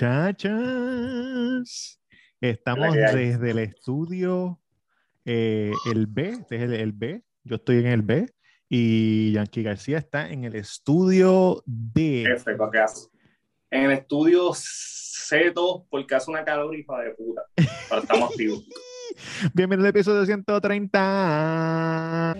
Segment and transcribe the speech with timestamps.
[0.00, 2.00] Muchachas,
[2.40, 4.58] estamos desde el estudio
[5.26, 8.26] eh, el B, este es el, el, B, yo estoy en el B
[8.66, 12.22] y Yankee García está en el estudio D.
[12.22, 13.08] F, ¿qué hace?
[13.70, 18.64] En el estudio C2 porque hace una calorifa de puta, pero estamos activos.
[19.52, 22.36] Bienvenido al episodio 130.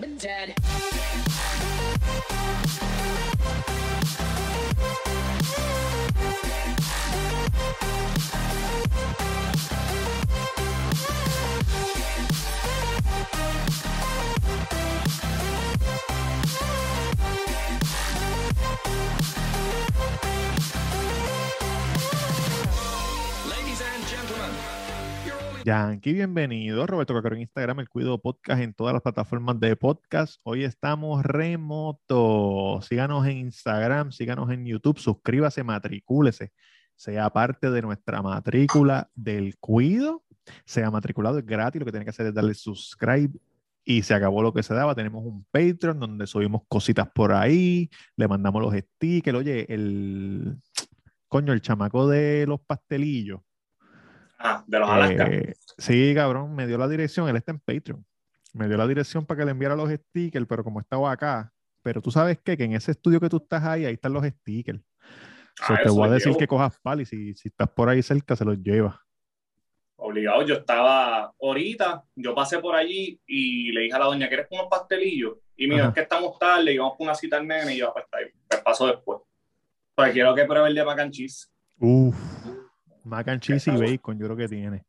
[25.63, 26.87] Yankee, bienvenido.
[26.87, 30.39] Roberto Cacaro en Instagram, el Cuido Podcast en todas las plataformas de podcast.
[30.43, 32.79] Hoy estamos remoto.
[32.81, 36.51] Síganos en Instagram, síganos en YouTube, suscríbase, matricúlese,
[36.95, 40.23] sea parte de nuestra matrícula del Cuido.
[40.65, 41.79] Sea matriculado, es gratis.
[41.79, 43.37] Lo que tiene que hacer es darle subscribe
[43.83, 44.95] y se acabó lo que se daba.
[44.95, 49.37] Tenemos un Patreon donde subimos cositas por ahí, le mandamos los stickers.
[49.37, 50.57] Oye, el
[51.27, 53.41] coño, el chamaco de los pastelillos
[54.43, 55.27] Ah, de los Alaska.
[55.27, 58.05] Eh, sí, cabrón, me dio la dirección, él está en Patreon.
[58.53, 61.53] Me dio la dirección para que le enviara los stickers, pero como estaba acá,
[61.83, 62.57] pero tú sabes qué?
[62.57, 64.81] que en ese estudio que tú estás ahí, ahí están los stickers.
[65.61, 68.35] Ah, te voy a decir que cojas pal y si, si estás por ahí cerca,
[68.35, 68.99] se los lleva.
[69.97, 74.47] Obligado, yo estaba ahorita, yo pasé por allí y le dije a la doña, ¿quieres
[74.49, 75.37] unos pastelillos?
[75.55, 78.05] Y mira, es que estamos tarde, íbamos con una cita al nene y yo, pues
[78.05, 79.19] está ahí, pues paso después.
[79.93, 81.47] Pues quiero que pruebe el de mac and cheese.
[81.77, 82.15] Uf.
[83.03, 84.83] Mac and cheese y bacon, yo creo que tiene.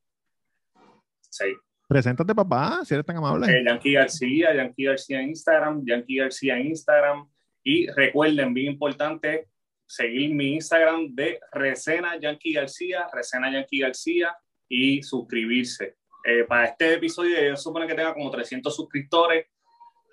[1.31, 1.47] Sí.
[1.89, 3.47] Preséntate, papá, si eres tan amable.
[3.47, 7.29] Eh, Yankee García, Yankee García en Instagram, Yankee García en Instagram.
[7.63, 9.49] Y recuerden, bien importante,
[9.87, 14.35] seguir mi Instagram de Resena Yankee García, Resena Yankee García
[14.69, 15.97] y suscribirse.
[16.25, 19.47] Eh, para este episodio, yo supone que tenga como 300 suscriptores.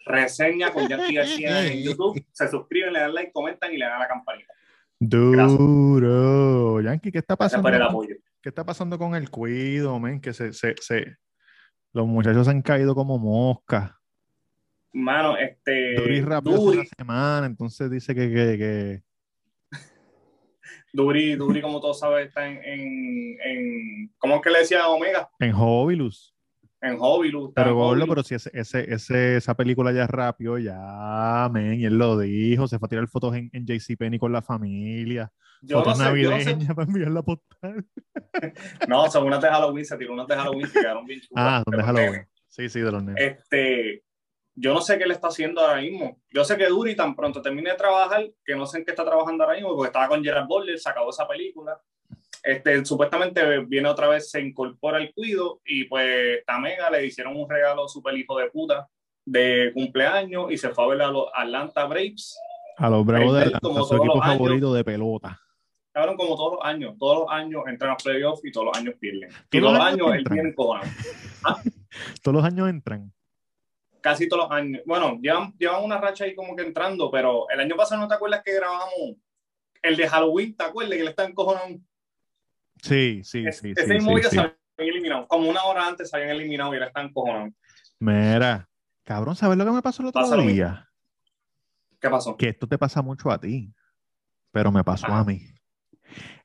[0.06, 2.26] Reseña con Yankee García en YouTube.
[2.32, 4.54] Se suscriben, le dan like, comentan y le dan a la campanita.
[5.00, 6.82] Duro.
[6.82, 7.70] Yankee, ¿qué está pasando?
[8.42, 10.20] ¿Qué está pasando con el cuido, men?
[10.20, 11.16] Que se, se, se,
[11.94, 13.92] los muchachos se han caído como moscas.
[14.92, 15.96] Mano, este.
[15.96, 16.20] Duri.
[16.20, 18.30] Una semana, entonces dice que.
[18.30, 19.04] que, que...
[20.94, 25.30] Duri, Duri, como todos saben, está en, en, en, ¿Cómo es que le decía Omega?
[25.40, 26.36] En Hobilus
[26.82, 27.52] en Hobilus.
[27.56, 31.86] Pero Gordo, pero si ese, ese, ese, esa película ya es rápido, ya, men, y
[31.86, 35.32] él lo dijo, se fue a tirar fotos en, en JCPenney con la familia.
[35.62, 37.86] Yo fotos no sé, navideñas para enviar la postal.
[38.88, 41.46] no, son unas de Halloween, se tiró unas de Halloween que quedaron bien chulas.
[41.46, 42.28] Ah, son de Halloween.
[42.48, 43.22] Sí, sí, de los nenes.
[43.22, 44.04] Este,
[44.56, 46.22] yo no sé qué le está haciendo ahora mismo.
[46.32, 49.06] Yo sé que Duri tan pronto termine de trabajar, que no sé en qué está
[49.06, 51.80] trabajando ahora mismo, porque estaba con Gerard Butler, se acabó esa película.
[52.44, 57.50] Este, supuestamente viene otra vez, se incorpora el cuido y pues Tamega le hicieron un
[57.50, 58.88] regalo super hijo de puta
[59.26, 62.40] de cumpleaños y se fue a ver a los Atlanta Braves.
[62.78, 65.40] A los Bravos de Atlanta, su equipo favorito de pelota.
[65.92, 68.96] Cabrón, como todos los años, todos los años entran a playoffs y todos los años
[69.00, 69.30] pierden.
[69.52, 70.56] Y todos los años, él tiene.
[71.44, 71.62] ¿Ah?
[72.22, 73.12] Todos los años entran.
[74.00, 74.82] Casi todos los años.
[74.86, 78.14] Bueno, llevan, llevan una racha ahí como que entrando, pero el año pasado no te
[78.14, 79.18] acuerdas que grabamos
[79.82, 81.84] el de Halloween, ¿te acuerdas que le están cojonando?
[82.82, 83.72] Sí, sí, sí.
[83.76, 84.36] Ese sí, mismo sí, día sí.
[84.36, 85.28] se habían eliminado.
[85.28, 87.56] Como una hora antes se habían eliminado y ahora están cojonando.
[88.00, 88.70] Mira,
[89.04, 90.88] cabrón, ¿sabes lo que me pasó el otro Pásalo, día?
[92.00, 92.38] ¿Qué pasó?
[92.38, 93.74] Que esto te pasa mucho a ti,
[94.52, 95.20] pero me pasó Ajá.
[95.20, 95.42] a mí.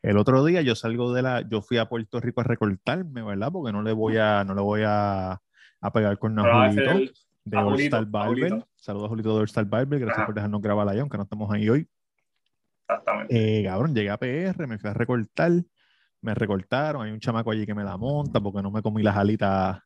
[0.02, 3.50] El otro día yo salgo de la, yo fui a Puerto Rico a recortarme, ¿verdad?
[3.52, 5.40] Porque no le voy a, no le voy a,
[5.80, 7.14] a pegar con Pero va a Julito ser el-
[7.44, 8.66] de All Star Barber.
[8.76, 10.26] Saludos a Julito de All Star Barber, gracias Ajá.
[10.26, 11.88] por dejarnos grabar allá, aunque no estamos ahí hoy.
[12.88, 13.60] Exactamente.
[13.60, 15.52] Eh, cabrón, llegué a PR, me fui a recortar,
[16.24, 19.16] me recortaron, hay un chamaco allí que me la monta porque no me comí las
[19.16, 19.78] alitas,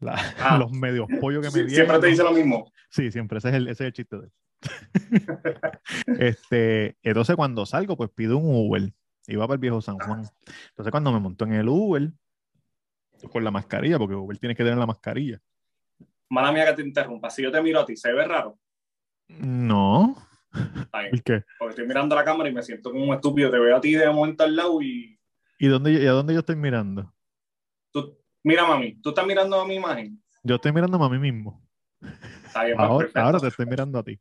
[0.00, 0.14] la-
[0.56, 0.58] Ah.
[0.58, 1.70] los medios pollos que me dieron.
[1.86, 2.70] Siempre te dice lo mismo.
[2.90, 4.32] Sí, siempre, ese es el, ese es el chiste de él.
[6.18, 8.92] este, entonces cuando salgo, pues pido un Uber.
[9.28, 10.24] Iba para el viejo San Juan.
[10.70, 12.10] Entonces cuando me monto en el Uber,
[13.30, 15.40] con la mascarilla, porque Uber tiene que tener la mascarilla.
[16.30, 17.30] Mala mía que te interrumpa.
[17.30, 18.58] Si yo te miro a ti, ¿se ve raro?
[19.28, 20.16] No.
[20.52, 21.14] Está bien.
[21.14, 21.44] ¿Y qué?
[21.58, 23.50] Porque estoy mirando la cámara y me siento como un estúpido.
[23.50, 25.19] Te veo a ti de momento al lado y
[25.60, 27.12] ¿Y, dónde, y a dónde yo estoy mirando?
[27.92, 30.18] tú, mira mami, tú estás mirando a mi imagen.
[30.42, 31.62] Yo estoy mirándome a mí mismo.
[32.46, 33.20] Está bien, Ahora, perfecto.
[33.20, 34.18] ahora te estoy mirando a ti.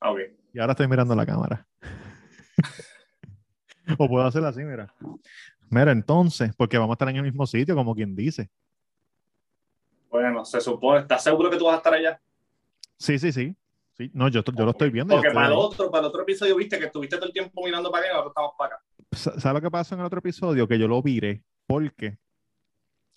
[0.00, 0.20] Ah, ok.
[0.54, 1.66] Y ahora estoy mirando la cámara.
[3.98, 4.90] o puedo hacer así, mira.
[5.68, 8.48] Mira, entonces, porque vamos a estar en el mismo sitio, como quien dice.
[10.08, 12.18] Bueno, se supone, ¿estás seguro que tú vas a estar allá?
[12.96, 13.54] Sí, sí, sí.
[13.92, 14.10] sí.
[14.14, 15.12] No, yo, yo lo estoy viendo.
[15.12, 17.62] Porque estoy para el otro, para el otro episodio viste que estuviste todo el tiempo
[17.62, 18.84] mirando para acá y ahora estamos para acá.
[19.12, 20.68] ¿Sabes lo que pasó en el otro episodio?
[20.68, 22.18] Que yo lo viré porque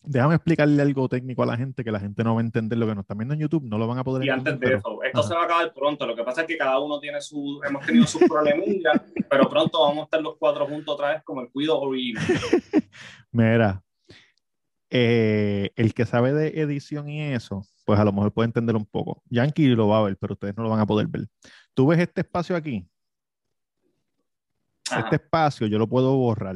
[0.03, 2.87] déjame explicarle algo técnico a la gente que la gente no va a entender lo
[2.87, 5.03] que nos están viendo en YouTube, no lo van a poder Y antes de eso,
[5.03, 6.05] esto se va a acabar pronto.
[6.07, 9.81] Lo que pasa es que cada uno tiene su, hemos tenido sus problemillas, pero pronto
[9.81, 12.23] vamos a estar los cuatro juntos otra vez como el cuido original.
[13.31, 13.83] Mira,
[14.89, 18.85] eh, el que sabe de edición y eso, pues a lo mejor puede entender un
[18.85, 19.21] poco.
[19.29, 21.27] Yankee lo va a ver, pero ustedes no lo van a poder ver.
[21.73, 22.85] Tú ves este espacio aquí.
[24.91, 25.01] Ajá.
[25.01, 26.55] Este espacio yo lo puedo borrar.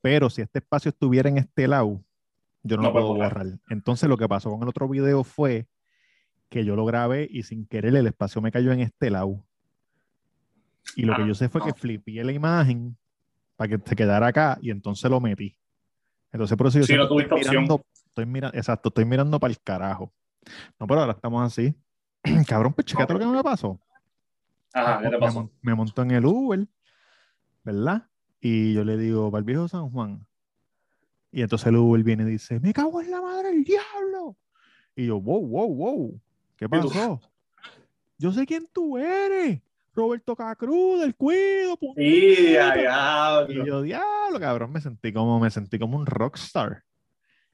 [0.00, 2.02] Pero si este espacio estuviera en este lado,
[2.62, 3.32] yo no, No lo puedo borrar.
[3.34, 3.58] borrar.
[3.70, 5.66] Entonces lo que pasó con el otro video fue
[6.50, 9.44] que yo lo grabé y sin querer el espacio me cayó en este lado.
[10.96, 11.66] Y lo que Ah, yo sé fue no.
[11.66, 12.96] que flipié la imagen
[13.56, 15.56] para que se quedara acá y entonces lo metí.
[16.32, 19.60] Entonces por eso yo Sí, no estoy mirando, estoy mirando, exacto, estoy mirando para el
[19.60, 20.12] carajo.
[20.78, 21.74] No, pero ahora estamos así.
[22.46, 23.80] Cabrón, pues checate lo que me pasó.
[24.74, 25.50] Ajá, ¿qué te Me, pasó?
[25.62, 26.66] me montó en el Uber,
[27.62, 28.08] ¿verdad?
[28.40, 30.26] Y yo le digo, para el viejo San Juan.
[31.32, 34.36] Y entonces el Uber viene y dice, me cago en la madre del diablo.
[34.94, 36.20] Y yo, wow, wow, wow.
[36.56, 37.20] ¿Qué pasó?
[38.18, 39.60] Yo sé quién tú eres.
[39.94, 42.82] Roberto Cacruz, del Cuido, Sí, puñeta".
[42.82, 46.82] ya, Y yo, diablo, cabrón, me sentí como, me sentí como un rockstar.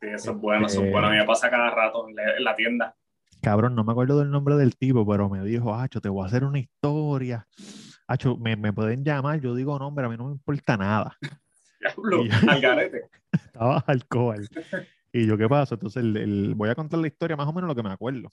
[0.01, 1.09] Sí, eso es bueno, eso es bueno.
[1.09, 2.97] A mí me pasa cada rato en la, en la tienda.
[3.43, 6.27] Cabrón, no me acuerdo del nombre del tipo, pero me dijo, Acho, te voy a
[6.27, 7.47] hacer una historia.
[8.07, 11.17] Acho, me, me pueden llamar, yo digo nombre, a mí no me importa nada.
[11.81, 13.03] Diablo, Y- al garete.
[13.33, 14.47] Estaba alcohol.
[15.13, 15.75] Y yo, ¿qué pasa?
[15.77, 18.31] Entonces, el- el- voy a contar la historia más o menos lo que me acuerdo.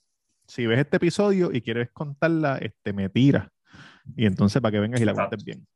[0.48, 3.52] Si ves este episodio y quieres contarla, este, me tira.
[4.16, 5.38] Y entonces, para que vengas y la Exacto.
[5.38, 5.68] cuentes bien.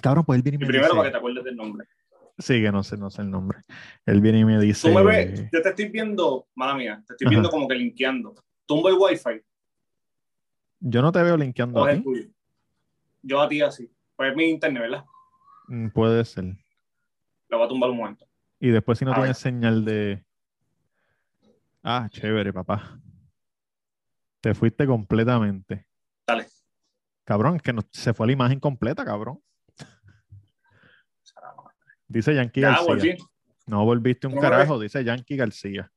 [0.00, 0.96] Cabrón, pues él viene y Y me primero dice...
[0.96, 1.86] para que te acuerdes del nombre.
[2.42, 3.62] Sí, que no sé, no sé el nombre.
[4.04, 4.88] Él viene y me dice...
[4.88, 7.56] Tú me ves, yo te estoy viendo, mala mía, te estoy viendo Ajá.
[7.56, 8.34] como que linkeando.
[8.66, 9.42] Tumbo el wifi
[10.80, 12.04] Yo no te veo linkeando o a es el ti.
[12.04, 12.28] tuyo.
[13.22, 13.88] Yo a ti así.
[14.16, 15.04] Pues es mi internet, ¿verdad?
[15.68, 16.56] Mm, Puede ser.
[17.48, 18.26] Lo voy a tumbar un momento.
[18.58, 20.24] Y después si no tienes señal de...
[21.84, 22.98] Ah, chévere, papá.
[24.40, 25.86] Te fuiste completamente.
[26.26, 26.46] Dale.
[27.24, 29.40] Cabrón, es que no- se fue la imagen completa, cabrón.
[32.12, 32.86] Dice Yankee Ya, García.
[32.86, 33.16] volví.
[33.66, 35.90] No volviste un carajo, dice Yankee García.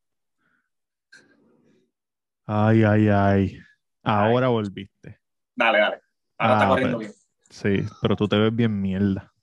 [2.45, 3.59] Ay, ay, ay.
[4.03, 5.19] Ahora volviste.
[5.55, 6.01] Dale, dale.
[6.37, 7.11] Ahora está Ah, corriendo pero- bien.
[7.49, 9.33] Sí, pero tú te ves bien mierda.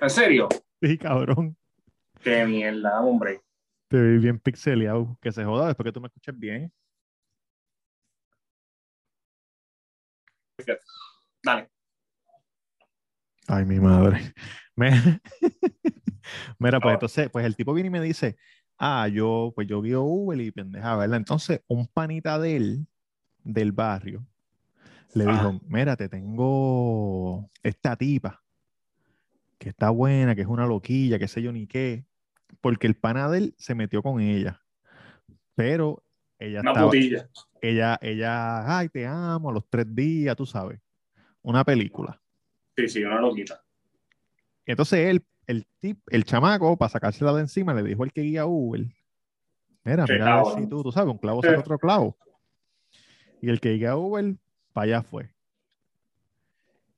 [0.00, 0.48] ¿En serio?
[0.80, 1.56] Sí, cabrón.
[2.22, 3.40] Qué mierda, hombre.
[3.88, 5.18] Te ves bien pixeleado.
[5.20, 6.72] Que se joda después que tú me escuches bien.
[11.42, 11.70] Dale.
[13.48, 14.34] Ay, mi madre.
[16.58, 16.94] Mira, pues Ah.
[16.94, 18.36] entonces, pues el tipo viene y me dice,
[18.78, 21.16] ah, yo, pues yo guío Uber y pendeja, ¿verdad?
[21.18, 22.86] Entonces, un panita de él,
[23.44, 24.26] del barrio,
[25.14, 25.30] le Ah.
[25.32, 28.42] dijo, mira, te tengo esta tipa,
[29.58, 32.04] que está buena, que es una loquilla, que sé yo ni qué,
[32.60, 34.60] porque el pana de él se metió con ella,
[35.54, 36.02] pero
[36.38, 37.30] ella Una estaba, putilla.
[37.62, 40.80] ella, ella, ay, te amo, a los tres días, tú sabes,
[41.42, 42.20] una película.
[42.76, 43.62] Sí, sí, una loquita.
[44.66, 48.22] Y entonces él, el tip, el chamaco, para sacársela de encima, le dijo al que
[48.22, 48.84] guía Uber,
[49.84, 52.18] mira, Qué mira si tú, tú sabes, un clavo saca otro clavo.
[53.40, 54.34] Y el que guía Uber,
[54.72, 55.30] para allá fue.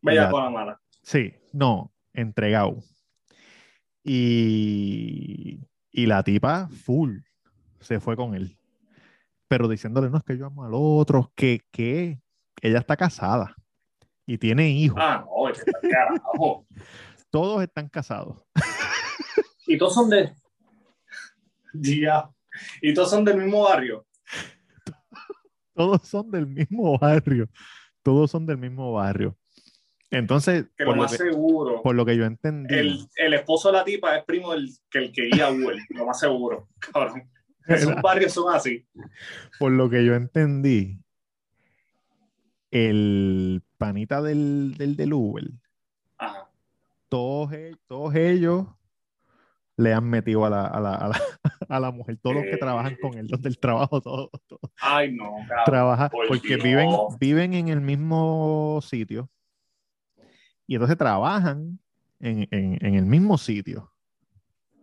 [0.01, 0.81] Bella con la mala.
[1.03, 2.79] Sí, no, entregado.
[4.03, 7.19] Y, y la tipa, full,
[7.81, 8.59] se fue con él.
[9.49, 12.21] Pero diciéndole, no, es que yo amo al otro, que, que
[12.63, 13.55] ella está casada
[14.27, 14.99] y tiene hijos.
[15.01, 15.38] Ah, no,
[15.91, 16.67] carajo.
[17.31, 18.43] Todos están casados.
[19.67, 20.33] Y todos son de.
[21.75, 22.31] Ya.
[22.81, 24.07] Y todos son del mismo barrio.
[25.75, 27.49] Todos son del mismo barrio.
[28.03, 29.37] Todos son del mismo barrio.
[30.11, 31.83] Entonces, Que por lo lo más que, seguro.
[31.83, 34.99] por lo que yo entendí, El, el esposo de la tipa es primo del que
[35.01, 36.69] el que guía Uber, lo más seguro.
[36.93, 37.31] Cabrón.
[37.67, 38.87] Esos barrios son así.
[39.59, 40.99] por lo que yo entendí,
[42.71, 45.45] el panita del, del, del Uber,
[46.19, 46.49] Ajá.
[47.09, 48.67] todos, e- todos ellos
[49.77, 51.21] le han metido a la, a la, a la,
[51.69, 52.59] a la mujer, todos los que Eh.
[52.59, 56.09] trabajan con él, los del trabajo, todos, todos Ay, no, cabrón.
[56.11, 56.63] por porque Dios.
[56.65, 56.89] viven,
[57.21, 59.31] viven en el mismo sitio
[60.67, 61.79] y entonces trabajan
[62.21, 63.93] en, en, en el mismo sitio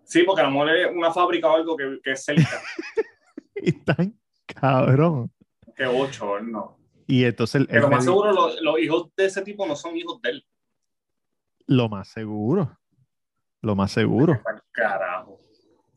[0.08, 2.62] Sí, porque a lo mejor es una fábrica o algo que, que es cerca.
[3.56, 5.32] y están cabrón.
[5.76, 6.78] que ocho, no.
[7.08, 10.22] Y entonces lo me más seguro, los, los hijos de ese tipo no son hijos
[10.22, 10.46] de él.
[11.68, 12.78] lo más seguro,
[13.62, 14.42] lo más seguro.
[14.72, 15.40] Carajo.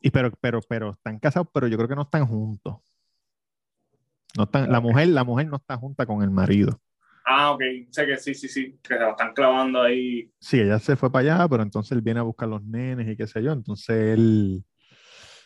[0.01, 2.77] Y pero, pero, pero están casados, pero yo creo que no están juntos.
[4.37, 6.79] No están, la mujer, la mujer no está junta con el marido.
[7.25, 7.61] Ah, ok,
[7.91, 10.31] sé que sí, sí, sí, que se lo están clavando ahí.
[10.39, 13.17] Sí, ella se fue para allá, pero entonces él viene a buscar los nenes y
[13.17, 13.51] qué sé yo.
[13.51, 14.63] Entonces él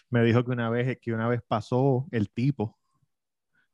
[0.10, 2.78] me dijo que una vez, que una vez pasó el tipo,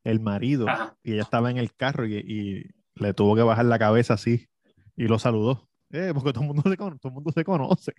[0.03, 0.95] el marido, Ajá.
[1.03, 2.63] y ella estaba en el carro y, y
[2.95, 4.47] le tuvo que bajar la cabeza así
[4.95, 5.67] y lo saludó.
[5.91, 7.93] Eh, porque todo el mundo se, todo el mundo se conoce.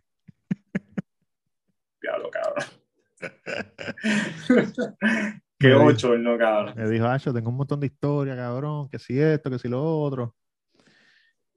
[2.00, 2.64] Diablo, cabrón.
[5.59, 6.75] Qué ocho, no, cabrón.
[6.76, 10.00] Me dijo, Acho, tengo un montón de historia, cabrón, que si esto, que si lo
[10.00, 10.37] otro.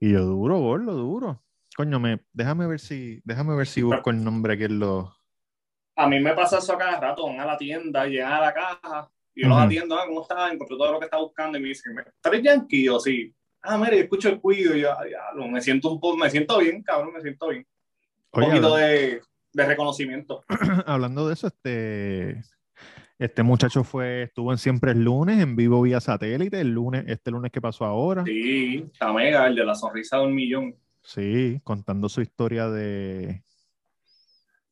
[0.00, 1.42] Y yo, duro, gordo, duro.
[1.76, 5.16] Coño, me, déjame ver si, déjame ver si busco el nombre que él lo.
[5.96, 8.52] A mí me pasa eso a cada rato, van a la tienda, llegan a la
[8.52, 9.66] caja, y yo los Ujú.
[9.66, 10.52] atiendo, ah, ¿cómo estás?
[10.52, 12.84] Encontré todo lo que está buscando y me dicen, ¿estás yankee?
[12.84, 13.34] Yo, sí.
[13.62, 16.30] Ah, mire, yo escucho el cuido y yo, "Ah, diablo, me siento un poco, me
[16.30, 17.66] siento bien, cabrón, me siento bien.
[18.32, 19.20] Un Oye, poquito de,
[19.52, 20.44] de reconocimiento.
[20.86, 22.42] hablando de eso, este,
[23.18, 27.30] este muchacho fue, estuvo en Siempre el lunes, en vivo vía satélite, el lunes, este
[27.30, 28.22] lunes que pasó ahora.
[28.24, 30.76] Sí, está mega, el de la sonrisa de un millón.
[31.02, 33.42] Sí, contando su historia de.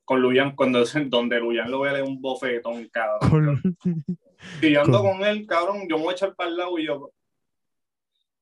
[0.04, 3.61] Con Luyan, cuando, donde Luyan lo ve de un bofetón, cabrón.
[3.62, 3.76] con-
[4.61, 6.78] Si yo ando con- con él, cabrón, yo me voy a echar para el lado
[6.78, 7.11] y yo.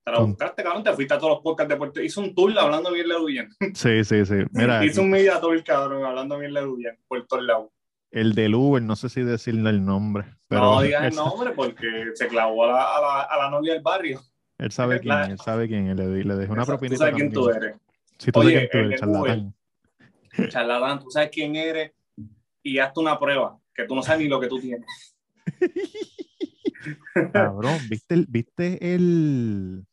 [0.04, 2.34] Te la Con- buscaste, cabrón, te fuiste a todos los podcasts de Puerto Hizo un
[2.34, 3.48] tour hablando bien de Luyan.
[3.74, 4.34] Sí, sí, sí.
[4.52, 7.68] Mira, Hizo un media tour, cabrón, hablando bien de Luyan, por todos lados.
[8.10, 11.86] el del Uber, no sé si decirle el nombre, pero no digas el nombre porque
[12.14, 14.20] se clavó a la, a la, a la novia del barrio.
[14.58, 17.32] él sabe quién, La- él sabe quién, le, le dejó una propinita Tú sabes quién
[17.32, 17.76] tú eres.
[18.18, 19.30] Si tú Oye, sabes quién tú el eres, Uber.
[19.30, 19.54] charlatán.
[20.50, 21.92] Charlatán, tú sabes quién eres
[22.62, 25.09] y hazte una prueba, que tú no sabes ni lo que tú tienes.
[27.32, 29.84] Cabrón, ¿viste el, viste el,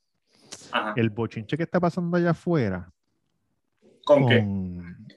[0.72, 0.94] Ajá.
[0.96, 2.92] el bochinche que está pasando allá afuera?
[4.06, 4.46] ¿Con qué?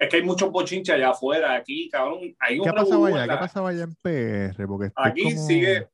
[0.01, 2.35] Es que hay muchos bochinches allá afuera, aquí, cabrón.
[2.41, 3.23] Hay ¿Qué pasaba revolú allá?
[3.25, 4.67] en ¿Qué la- pasaba allá en PR?
[4.67, 5.89] Porque Aquí como- sigue,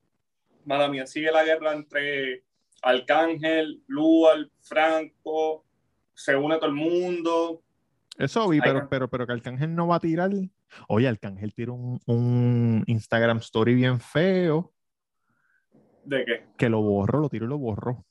[0.64, 2.42] mala mía, sigue la guerra entre
[2.82, 5.64] Arcángel, Lual, Franco,
[6.14, 7.62] se une todo el mundo.
[8.16, 10.30] Eso vi, pero, pero, pero que Arcángel no va a tirar.
[10.88, 14.72] Oye, Arcángel tiró un, un Instagram story bien feo
[16.04, 16.46] ¿De qué?
[16.56, 18.04] que lo borró, lo tiró y lo borró.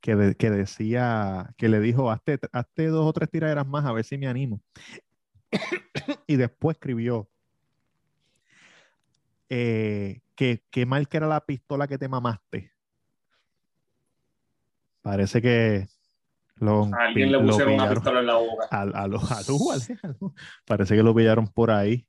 [0.00, 3.92] Que, de- que decía, que le dijo, hazte, hazte dos o tres tiraderas más a
[3.92, 4.60] ver si me animo.
[6.26, 7.28] y después escribió
[9.48, 12.72] eh, que qué mal que era la pistola que te mamaste.
[15.02, 15.88] Parece que
[16.94, 18.66] A alguien le pusieron una pistola en la boca.
[18.70, 20.34] A, a lo- a lo- a lo-
[20.66, 22.06] Parece que lo pillaron por ahí.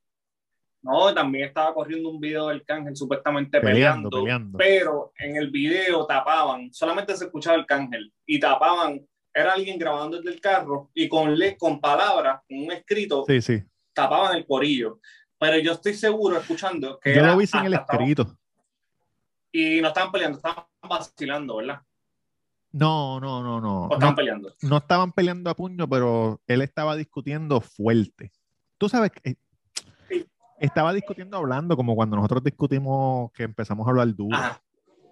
[0.83, 4.57] No, también estaba corriendo un video del Cángel supuestamente Peleando, peleando, peleando.
[4.57, 10.17] pero en el video tapaban, solamente se escuchaba el Cángel y tapaban, era alguien grabando
[10.17, 13.61] desde el carro y con, le, con palabras, con un escrito, Sí, sí.
[13.93, 14.99] tapaban el corillo.
[15.39, 18.35] Pero yo estoy seguro escuchando que Yo era lo vi sin el escrito.
[19.51, 21.81] y no estaban peleando, estaban vacilando, ¿verdad?
[22.73, 23.81] No, no, no, no.
[23.87, 24.53] O estaban No, peleando.
[24.61, 28.31] no estaban peleando a puño, pero él estaba discutiendo fuerte.
[28.77, 29.35] Tú sabes que
[30.09, 30.25] Sí.
[30.59, 34.35] estaba discutiendo hablando, como cuando nosotros discutimos que empezamos a hablar duro.
[34.37, 34.61] Ajá.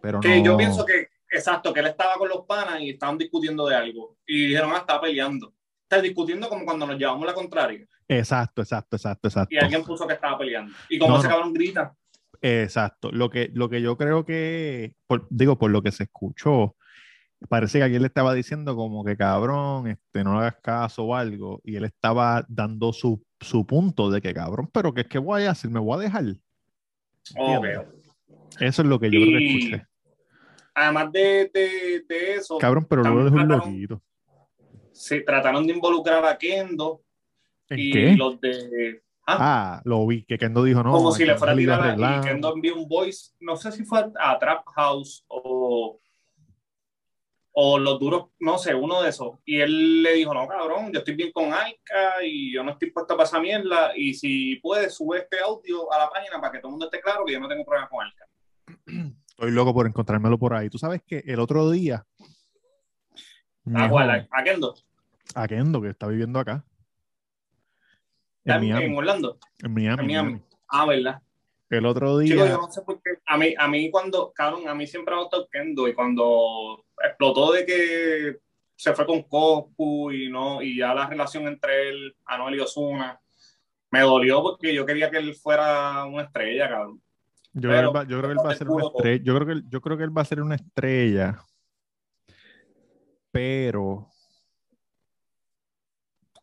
[0.02, 0.46] Pero Que no.
[0.46, 4.16] yo pienso que, exacto, que él estaba con los panas y estaban discutiendo de algo.
[4.26, 5.54] Y dijeron, ah, está peleando.
[5.84, 7.86] Está discutiendo como cuando nos llevamos la contraria.
[8.08, 9.54] Exacto, exacto, exacto, exacto.
[9.54, 10.72] Y alguien puso que estaba peleando.
[10.90, 11.94] Y como No, ese cabrón grita,
[12.42, 13.12] Exacto.
[13.12, 16.76] Lo que, lo que yo creo que, por- digo, por lo que se escuchó,
[17.48, 21.16] parece que alguien le estaba diciendo como que cabrón, este, no le hagas caso o
[21.16, 25.20] algo, y él estaba dando su, su punto de que cabrón, pero que es que
[25.20, 26.26] voy a hacer, me voy a dejar.
[27.62, 27.86] veo.
[28.60, 29.86] Eso es lo que yo creo que Y- escuché.
[30.76, 34.02] Además de, de, de eso, Cabrón, pero luego es un loquito.
[34.94, 37.02] se trataron de involucrar a Kendo
[37.70, 38.16] ¿En y qué?
[38.16, 39.02] los de...
[39.28, 39.38] Ah,
[39.78, 40.92] Ah, lo vi, que Kendo dijo no.
[40.92, 44.00] como si le fuera a tirar y Kendo envió un voice, no sé si fue
[44.00, 46.00] a, a Trap House o,
[47.52, 49.38] o los duros, no sé, uno de esos.
[49.46, 52.92] Y él le dijo, no, cabrón, yo estoy bien con Aika y yo no estoy
[52.92, 53.92] puesto para esa mierda.
[53.96, 57.02] Y si puedes, sube este audio a la página para que todo el mundo esté
[57.02, 58.26] claro que yo no tengo problema con Aika.
[59.30, 60.70] Estoy loco por encontrármelo por ahí.
[60.70, 62.06] Tú sabes que el otro día.
[63.66, 64.28] ¿A Ñejo, cuál?
[64.30, 64.76] ¿A Kendo?
[65.36, 66.66] a Kendo, que está viviendo acá.
[68.44, 68.86] ¿Está En en, Miami.
[68.86, 69.38] en Orlando?
[69.64, 70.02] En Miami.
[70.02, 70.30] En Miami.
[70.32, 70.46] Miami.
[70.68, 71.22] Ah, ¿verdad?
[71.70, 72.52] El otro Chico, día.
[72.54, 73.12] yo no sé por qué.
[73.28, 76.84] A mí, a mí cuando, cabrón, a mí siempre me ha gustado Kendo y cuando
[77.04, 78.38] explotó de que
[78.76, 83.20] se fue con Coscu y no, y ya la relación entre él, Anuel y Osuna,
[83.92, 87.02] me dolió porque yo quería que él fuera una estrella, cabrón.
[87.54, 88.98] Yo, Pero- creo, que él va- yo creo que él va a ser una todo.
[88.98, 89.24] estrella.
[89.24, 91.44] Yo creo que yo creo que él va a ser una estrella.
[93.32, 94.08] Pero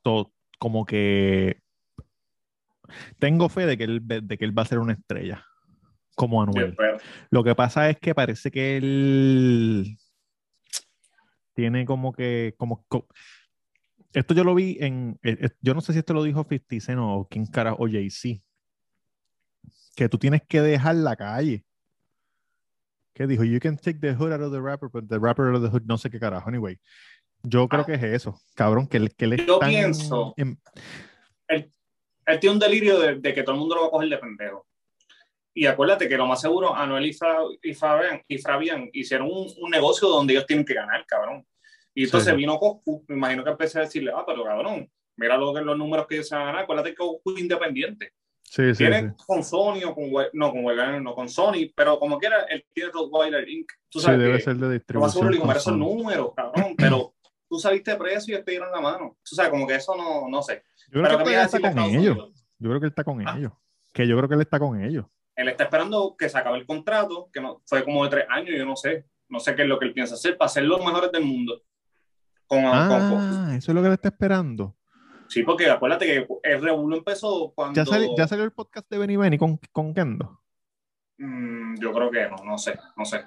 [0.02, 1.60] to- como que
[3.18, 5.44] tengo fe de que él de que él va a ser una estrella.
[6.14, 6.74] Como Anuel.
[7.30, 9.98] Lo que pasa es que parece que él
[11.56, 12.86] tiene como que, como,
[14.12, 16.80] esto yo lo vi en, eh, eh, yo no sé si esto lo dijo 50
[16.80, 18.42] Cent o quién cara, o Jay-Z,
[19.96, 21.64] que tú tienes que dejar la calle.
[23.14, 23.44] ¿Qué dijo?
[23.44, 25.68] You can take the hood out of the rapper, but the rapper out of the
[25.68, 26.48] hood, no sé qué carajo.
[26.48, 26.78] Anyway,
[27.42, 27.86] yo creo ah.
[27.86, 30.34] que es eso, cabrón, que, que le Yo pienso,
[32.26, 34.66] él, tiene un delirio de, que todo el mundo lo va a coger de pendejo.
[35.54, 37.14] Y acuérdate que lo más seguro, Anuel y,
[37.74, 41.46] Fabián, y Fabián hicieron un, negocio donde ellos tienen que ganar, cabrón.
[41.94, 45.54] Y entonces vino Coscu, me imagino que empecé a decirle, ah, pero cabrón, mira lo
[45.54, 48.12] que, los números que ellos se van a ganar, acuérdate que Coscu es independiente.
[48.42, 52.42] Sí, sí, tiene con Sony o con, no, con no con Sony, pero como quiera,
[52.48, 53.72] él tiene Rottweiler Inc.
[53.88, 55.24] Tú sabes sí, debe ser de distribución.
[55.24, 57.15] Lo más seguro, esos números, cabrón, pero
[57.48, 59.16] tú sabiste precio y ellos te dieron la mano.
[59.28, 60.62] Tú sabes, como que eso no, no sé.
[60.92, 62.16] Yo creo que, él está con ellos.
[62.58, 63.52] Yo creo que él está con ellos.
[63.92, 65.06] Que yo creo que él está con ellos.
[65.34, 68.56] Él está esperando que se acabe el contrato, que no, fue como de tres años,
[68.56, 69.06] yo no sé.
[69.28, 71.60] No sé qué es lo que él piensa hacer para ser los mejores del mundo.
[72.46, 74.76] Con, ah, eso es lo que él está esperando.
[75.28, 77.82] Sí, porque acuérdate que el Revuelo empezó cuando...
[77.82, 77.84] ¿Ya,
[78.16, 80.40] ¿Ya, salió el podcast de Benny Benny con, con Kendo?
[81.18, 83.24] Mm, yo creo que no, no sé, no sé.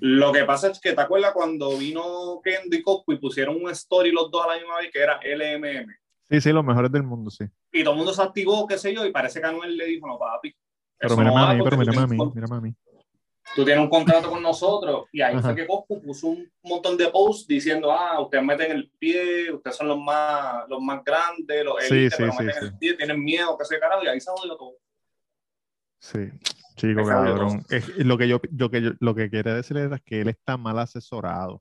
[0.00, 3.70] Lo que pasa es que te acuerdas cuando vino Kendo y Cosco y pusieron un
[3.70, 5.92] story los dos a la misma vez que era LMM.
[6.30, 7.44] Sí, sí, los mejores del mundo, sí.
[7.72, 10.06] Y todo el mundo se activó, qué sé yo, y parece que Anuel le dijo,
[10.06, 10.54] no, papi.
[10.98, 12.74] Pero mira, mami, pero mira, mami, mira, mami.
[13.54, 17.08] Tú tienes un contrato con nosotros y ahí fue que Coscu puso un montón de
[17.08, 21.78] posts diciendo, ah, ustedes meten el pie, ustedes son los más, los más grandes, los
[21.84, 24.56] élites, sí, sí, meten el pie, tienen miedo, que se carajo, y ahí se jodió
[24.56, 24.76] todo.
[26.04, 26.18] Sí.
[26.76, 27.64] Chico, cabrón.
[27.98, 31.60] lo, que yo, yo, que lo que quiere decir es que él está mal asesorado.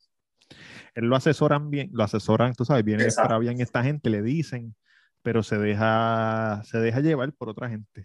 [0.95, 4.75] Él lo asesoran bien, lo asesoran, tú sabes, viene para bien esta gente, le dicen,
[5.21, 8.03] pero se deja, se deja llevar por otra gente.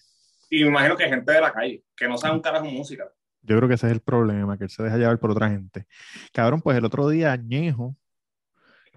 [0.49, 3.11] Y me imagino que gente de la calle, que no sabe un carajo música.
[3.43, 5.87] Yo creo que ese es el problema, que él se deja llevar por otra gente.
[6.33, 7.97] Cabrón, pues el otro día Añejo.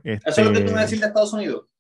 [0.04, 1.71] ¿Eso es lo que tú me decís de Estados Unidos?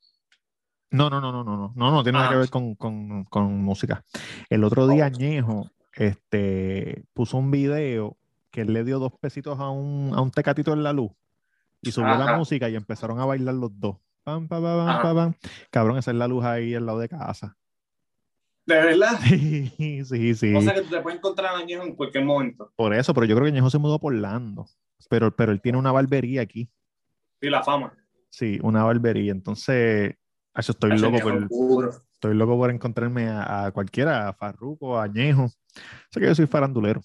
[0.91, 2.39] No, no, no, no, no, no, no, no tiene nada que ah.
[2.39, 4.03] ver con, con, con, música.
[4.49, 8.17] El otro día Añejo este, puso un video
[8.51, 11.11] que él le dio dos pesitos a un, a un tecatito en la luz
[11.81, 13.97] y subió la música y empezaron a bailar los dos.
[14.23, 15.33] Pam, pam, pam,
[15.71, 17.57] Cabrón, esa es la luz ahí al lado de casa.
[18.65, 19.19] ¿De verdad?
[19.23, 20.55] Sí, sí, sí.
[20.55, 22.71] O sea que te puedes encontrar a Añejo en cualquier momento.
[22.75, 24.67] Por eso, pero yo creo que Añejo se mudó por Lando.
[25.09, 26.69] Pero, pero él tiene una barbería aquí.
[27.41, 27.93] Y la fama.
[28.29, 29.31] Sí, una barbería.
[29.31, 30.15] Entonces,
[30.55, 35.47] eso estoy loco por, estoy loco por encontrarme a, cualquiera, a Farruko, a Añejo.
[36.09, 37.01] Sé que yo soy farandulero.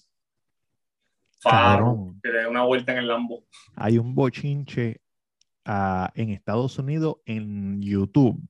[1.39, 3.43] Farruko, que una vuelta en el Lambo.
[3.75, 5.01] Hay un bochinche
[5.67, 8.41] uh, en Estados Unidos en YouTube.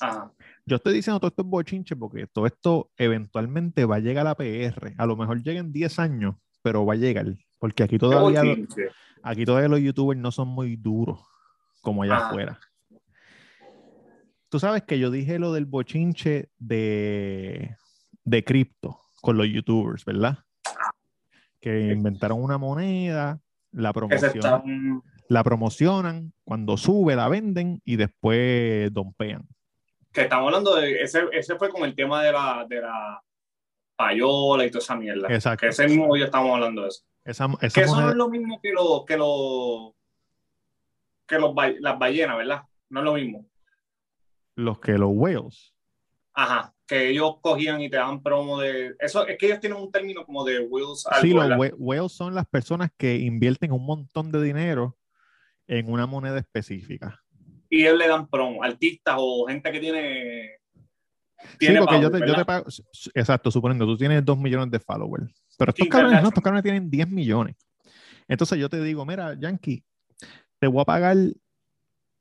[0.00, 0.32] Ajá.
[0.66, 4.30] Yo estoy diciendo todo esto es bochinche porque todo esto eventualmente va a llegar a
[4.30, 4.94] la PR.
[4.96, 7.26] A lo mejor lleguen 10 años, pero va a llegar.
[7.58, 8.42] Porque aquí todavía,
[9.22, 11.20] aquí todavía los youtubers no son muy duros
[11.82, 12.28] como allá ah.
[12.28, 12.58] afuera.
[14.54, 17.76] Tú sabes que yo dije lo del bochinche de,
[18.22, 20.38] de cripto con los youtubers, ¿verdad?
[21.60, 23.40] Que inventaron una moneda,
[23.72, 29.44] la promocionan, la promocionan, cuando sube la venden y después dompean
[30.12, 33.20] que estamos hablando de, ese, ese fue como el tema de la, de la
[33.96, 35.26] payola y toda esa mierda.
[35.34, 35.62] Exacto.
[35.62, 37.02] Que ese mismo día estamos hablando de eso.
[37.24, 39.96] Esa, que eso no es lo mismo que, lo, que, lo,
[41.26, 42.62] que los, las ballenas, ¿verdad?
[42.88, 43.46] No es lo mismo.
[44.56, 45.74] Los que los whales.
[46.32, 48.94] Ajá, que ellos cogían y te dan promo de...
[48.98, 51.04] Eso es que ellos tienen un término como de whales.
[51.20, 54.96] Sí, los whales son las personas que invierten un montón de dinero
[55.66, 57.24] en una moneda específica
[57.74, 60.50] y ellos le dan promo, artistas o gente que tiene.
[61.58, 62.66] tiene sí, porque yo, te, yo te, pago.
[63.14, 65.34] Exacto, suponiendo, tú tienes 2 millones de followers.
[65.58, 67.56] Pero estos cabrones no, estos cabrones tienen 10 millones.
[68.28, 69.84] Entonces yo te digo, mira, Yankee,
[70.60, 71.16] te voy a pagar.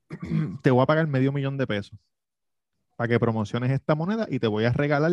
[0.61, 1.97] Te voy a pagar medio millón de pesos
[2.95, 5.11] para que promociones esta moneda y te voy a regalar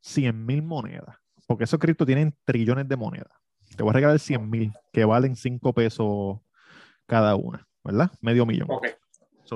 [0.00, 1.16] 100 mil monedas.
[1.46, 3.32] Porque esos criptos tienen trillones de monedas.
[3.76, 6.38] Te voy a regalar 100 mil que valen 5 pesos
[7.06, 8.10] cada una, ¿verdad?
[8.20, 8.68] Medio millón.
[8.70, 8.92] Okay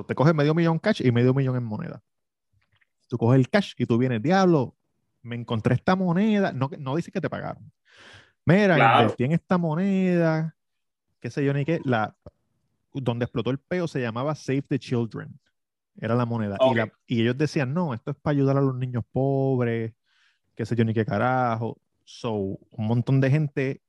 [0.04, 2.02] te coges medio millón cash y medio millón en moneda.
[3.08, 4.74] Tú coges el cash y tú vienes, diablo,
[5.22, 6.52] me encontré esta moneda.
[6.52, 7.72] No, no dice que te pagaron.
[8.44, 9.02] Mira, claro.
[9.02, 10.56] invertí en esta moneda,
[11.20, 11.80] qué sé yo ni qué.
[11.84, 12.16] La,
[12.92, 15.38] donde explotó el peo se llamaba Save the Children.
[16.00, 16.56] Era la moneda.
[17.06, 19.94] Y, ellos decían, no, esto es para ayudar a los niños pobres,
[20.54, 21.80] qué sé yo ni qué carajo.
[22.04, 23.82] So, un montón de gente,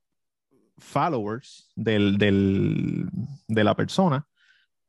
[0.77, 3.09] followers del, del,
[3.47, 4.27] de la persona,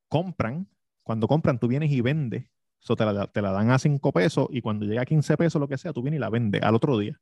[0.09, 0.67] compran
[1.09, 2.45] cuando compran, tú vienes y vendes.
[2.81, 5.59] So, te, la, te la dan a 5 pesos y cuando llega a 15 pesos,
[5.59, 7.19] lo que sea, tú vienes y la vendes al otro día.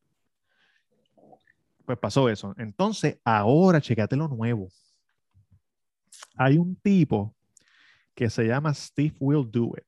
[1.85, 2.53] Pues pasó eso.
[2.59, 4.71] Entonces, ahora checate lo nuevo.
[6.35, 7.36] Hay un tipo
[8.16, 9.85] que se llama Steve Will Do It,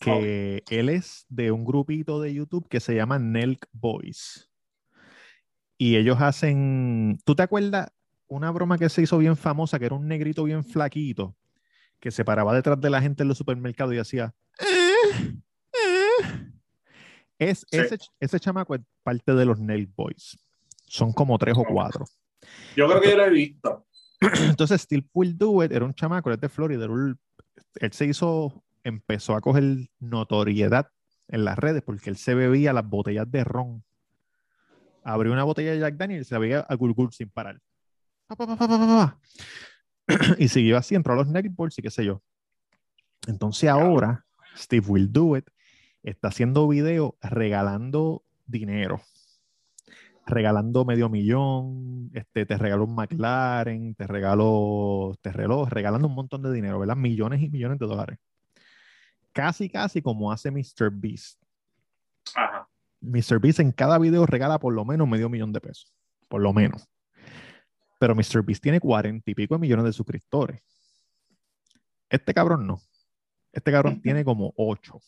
[0.00, 4.50] que él es de un grupito de YouTube que se llama Nelk Boys.
[5.78, 7.90] Y ellos hacen, ¿tú te acuerdas
[8.26, 11.36] una broma que se hizo bien famosa, que era un negrito bien flaquito,
[12.00, 14.34] que se paraba detrás de la gente en los supermercados y hacía...
[14.58, 15.34] "Eh,
[15.72, 16.50] eh"?
[17.38, 17.78] Es, Sí.
[17.78, 20.36] ese, ese chamaco es parte de los Nelk Boys.
[20.86, 22.04] Son como tres o cuatro.
[22.76, 23.83] Yo creo que yo lo he visto.
[24.48, 26.84] Entonces, Steve Will Do It era un chamaco, es de Florida.
[26.84, 27.18] era un-
[27.76, 30.88] él se hizo, empezó a coger notoriedad
[31.28, 33.82] en las redes porque él se bebía las botellas de ron.
[35.02, 37.60] Abrió una botella de Jack Daniels y se la bebía a gulgul sin parar.
[38.26, 39.18] Pa, pa, pa, pa, pa, pa, pa.
[40.38, 42.22] Y siguió así, entró a los netballs y qué sé yo.
[43.26, 44.24] Entonces ahora,
[44.56, 45.48] Steve Will Do It
[46.02, 49.00] está haciendo videos regalando dinero
[50.26, 56.42] regalando medio millón, este, te regalo un McLaren, te regalo este reloj, regalando un montón
[56.42, 56.96] de dinero, ¿verdad?
[56.96, 58.18] Millones y millones de dólares.
[59.32, 60.90] Casi, casi como hace Mr.
[60.90, 61.42] Beast.
[62.34, 62.68] Ajá.
[63.00, 63.38] Mr.
[63.38, 65.92] Beast en cada video regala por lo menos medio millón de pesos.
[66.28, 66.88] Por lo menos.
[67.98, 68.42] Pero Mr.
[68.42, 70.62] Beast tiene cuarenta y pico de millones de suscriptores.
[72.08, 72.80] Este cabrón no.
[73.52, 75.00] Este cabrón tiene como ocho.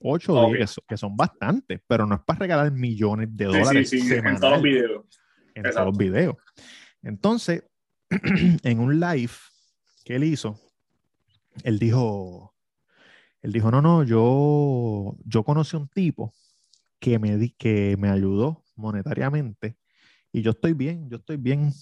[0.00, 0.54] Ocho o Ok.
[0.54, 3.58] diez, que son, que son bastantes, pero no es para regalar millones de Sí, sí,
[3.58, 5.04] dólares sí, en todos los videos.
[5.54, 5.84] en todos Exacto.
[5.84, 6.36] los videos.
[7.02, 7.64] Entonces,
[8.62, 9.32] en un live
[10.04, 10.60] que él hizo,
[11.62, 12.54] él dijo,
[13.42, 16.32] él dijo, no, no, yo, yo conocí un tipo
[16.98, 19.78] que me, di, que me ayudó monetariamente
[20.32, 21.72] y yo estoy bien, yo estoy bien.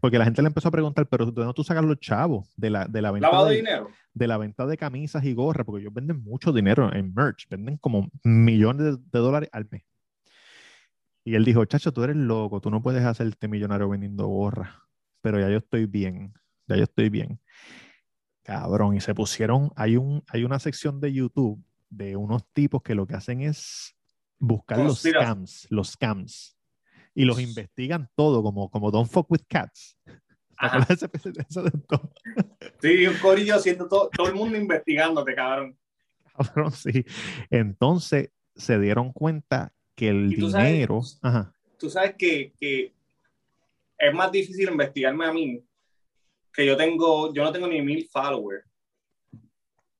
[0.00, 2.52] Porque la gente le empezó a preguntar, pero ¿de dónde tú sacas los chavos?
[2.56, 3.90] De la, de la venta Lavado de dinero.
[4.14, 7.78] de la venta de camisas y gorras, porque ellos venden mucho dinero en merch, venden
[7.78, 9.82] como millones de, de dólares al mes.
[11.24, 14.70] Y él dijo, chacho, tú eres loco, tú no puedes hacerte millonario vendiendo gorras,
[15.20, 16.32] pero ya yo estoy bien,
[16.66, 17.40] ya yo estoy bien.
[18.44, 22.94] Cabrón, y se pusieron, hay, un, hay una sección de YouTube de unos tipos que
[22.94, 23.94] lo que hacen es
[24.38, 26.56] buscar los scams, los scams,
[27.18, 29.98] y los investigan todo, como, como Don't Fuck With Cats.
[30.04, 30.12] ¿Te
[30.56, 30.76] Ajá.
[30.78, 32.12] acuerdas de ese- ese de todo?
[32.80, 35.76] Sí, un corillo haciendo todo, todo el mundo investigándote, cabrón.
[36.36, 37.04] Cabrón, sí.
[37.50, 41.00] Entonces se dieron cuenta que el tú sabes- dinero.
[41.22, 41.52] Ajá.
[41.76, 42.92] Tú sabes que, que
[43.98, 45.60] es más difícil investigarme a mí,
[46.52, 48.64] que yo tengo, yo no tengo ni mil followers.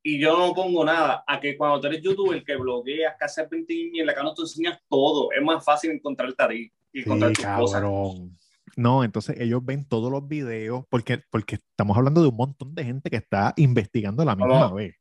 [0.04, 3.50] Y yo no pongo nada, a que cuando tú eres youtuber que blogueas, que haces
[3.50, 7.08] 20 y cara no te enseñas todo, es más fácil encontrarte a ti y Sí,
[7.08, 7.80] tus cosas.
[7.82, 8.36] cabrón.
[8.76, 12.84] No, entonces ellos ven todos los videos porque, porque estamos hablando de un montón de
[12.84, 14.94] gente que está investigando la misma vez.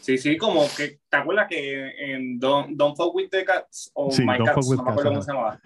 [0.00, 4.10] Sí, sí, como que, ¿te acuerdas que en Don't, Don't Fuck With The Cats o
[4.10, 5.60] Sí, My Cats, no me acuerdo cómo se llamaba?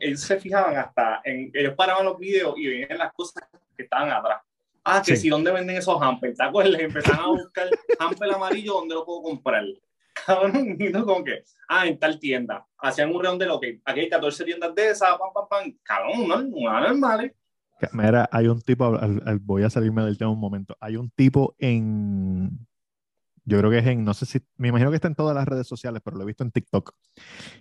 [0.00, 3.42] Ellos se fijaban hasta en, ellos paraban los videos y veían las cosas
[3.74, 4.42] que estaban atrás.
[4.84, 5.22] Ah, que Sí.
[5.22, 6.80] si dónde venden esos hampers, ¿te acuerdas?
[6.80, 9.64] Empezaban a buscar hamper amarillo, ¿dónde lo puedo comprar?
[10.26, 12.66] Cabrón, y no como que, ah, en tal tienda.
[12.78, 15.76] Hacían un redondel, ok, aquí hay 14 tiendas de esas, pam, pam, pam.
[15.82, 17.32] Cabrón, no, no normales.
[17.80, 18.96] Que- Mira, hay un tipo,
[19.40, 20.76] voy a salirme del tema un momento.
[20.80, 22.66] Hay un tipo en,
[23.44, 25.46] yo creo que es en, no sé si, me imagino que está en todas las
[25.48, 26.94] redes sociales, pero lo he visto en TikTok,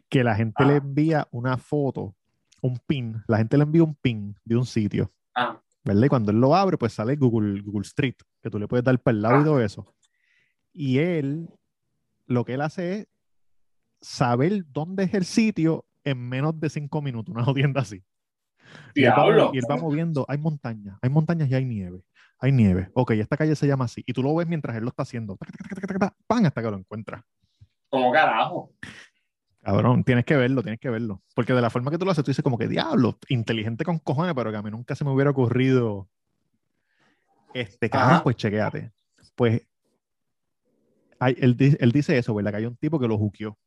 [0.09, 0.77] que la gente le Ah.
[0.77, 2.15] envía una foto,
[2.61, 5.11] un pin, la gente le envía un pin de un sitio.
[5.33, 6.03] Ah, ¿verdad?
[6.03, 8.99] Y cuando él lo abre, pues sale Google, Google Street, que tú le puedes dar
[8.99, 9.45] para el lado y Ah.
[9.45, 9.95] todo eso.
[10.73, 11.49] Y él,
[12.25, 13.07] lo que él hace es
[14.01, 18.03] saber dónde es el sitio en menos de cinco minutos, una jodienda así.
[18.95, 19.51] Y él, va, diablo.
[19.53, 22.03] y él va moviendo, hay montañas, hay montañas y hay nieve.
[22.39, 22.89] Hay nieve.
[22.95, 24.03] Ok, esta calle se llama así.
[24.05, 25.38] Y tú lo ves mientras él lo está haciendo.
[26.25, 26.45] ¡Pam!
[26.45, 27.23] Hasta que lo encuentras.
[27.88, 28.73] Como carajo.
[29.62, 31.21] Cabrón, tienes que verlo, tienes que verlo.
[31.36, 33.99] Porque de la forma que tú lo haces, tú dices como que diablo, inteligente con
[33.99, 36.10] cojones, pero que a mí nunca se me hubiera ocurrido.
[37.53, 38.23] Este, cabrón, Ajá.
[38.23, 38.91] pues chequéate.
[39.36, 39.62] Pues
[41.21, 42.51] hay- él, él dice eso, ¿verdad?
[42.51, 43.57] Que hay un tipo que lo juqueó.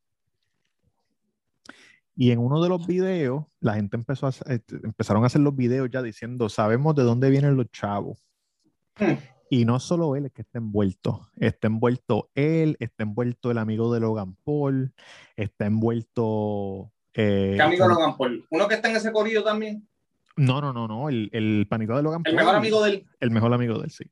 [2.17, 5.57] Y en uno de los videos, la gente empezó a, este, empezaron a hacer los
[5.57, 8.19] videos ya diciendo, sabemos de dónde vienen los chavos.
[8.99, 9.15] Hmm.
[9.51, 13.93] Y no solo él es que está envuelto, está envuelto él, está envuelto el amigo
[13.93, 14.93] de Logan Paul,
[15.37, 16.93] está envuelto...
[17.15, 18.47] eh, ¿Qué amigo un- Logan Paul?
[18.51, 19.87] ¿Uno que está en ese corillo también?
[20.37, 22.37] No, no, no, no, el, el panito de Logan El Paul.
[22.37, 24.05] mejor amigo del, El mejor amigo de él, sí.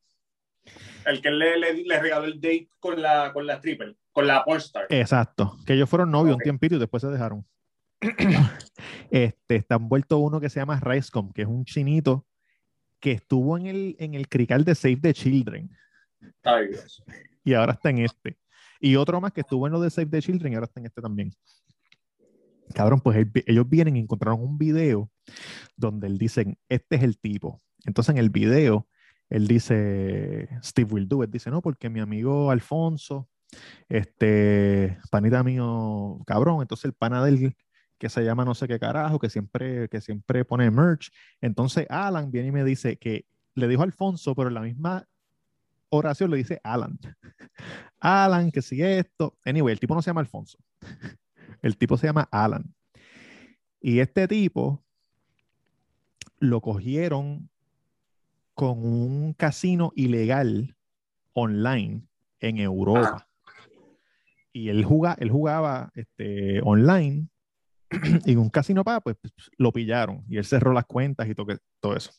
[1.05, 4.43] El que le, le, le regaló el date con la, con la stripper, con la
[4.43, 4.85] pornstar.
[4.89, 7.45] Exacto, que ellos fueron novios un tiempito y después se dejaron.
[9.11, 12.25] este, está envuelto uno que se llama Ricecom, que es un chinito
[12.99, 15.69] que estuvo en el, en el crical de Save the Children
[16.43, 17.03] Ay, Dios.
[17.43, 18.37] y ahora está en este.
[18.79, 20.85] Y otro más que estuvo en lo de Save the Children y ahora está en
[20.87, 21.33] este también.
[22.73, 25.09] Cabrón, pues él- ellos vienen y encontraron un video
[25.75, 27.61] donde él dicen, este es el tipo.
[27.85, 28.87] Entonces en el video,
[29.29, 33.27] él dice, Steve will do it, dice, no, porque mi amigo Alfonso,
[33.89, 37.55] este, panita mío, cabrón, entonces el pana del
[37.97, 41.09] que se llama no sé qué carajo, que siempre, que siempre pone merch.
[41.39, 45.07] Entonces Alan viene y me dice que le dijo Alfonso, pero en la misma
[45.89, 46.99] oración le dice Alan.
[47.99, 49.37] Alan, que sigue esto.
[49.45, 50.57] Anyway, el tipo no se llama Alfonso.
[51.61, 52.75] El tipo se llama Alan.
[53.79, 54.83] Y este tipo
[56.39, 57.49] lo cogieron
[58.53, 60.75] con un casino ilegal
[61.33, 62.03] online
[62.39, 63.27] en Europa.
[64.51, 67.27] Y él, juga, él jugaba este, online
[68.25, 69.17] y un casino para, pues,
[69.57, 71.47] lo pillaron y él cerró las cuentas y todo,
[71.79, 72.11] todo eso.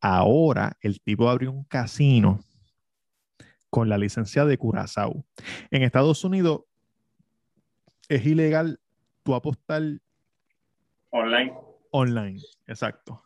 [0.00, 2.40] Ahora el tipo abrió un casino
[3.70, 5.24] con la licencia de Curazao.
[5.70, 6.62] En Estados Unidos
[8.08, 8.78] es ilegal
[9.22, 9.82] tu apostar
[11.10, 11.65] online.
[11.98, 13.24] Online, exacto.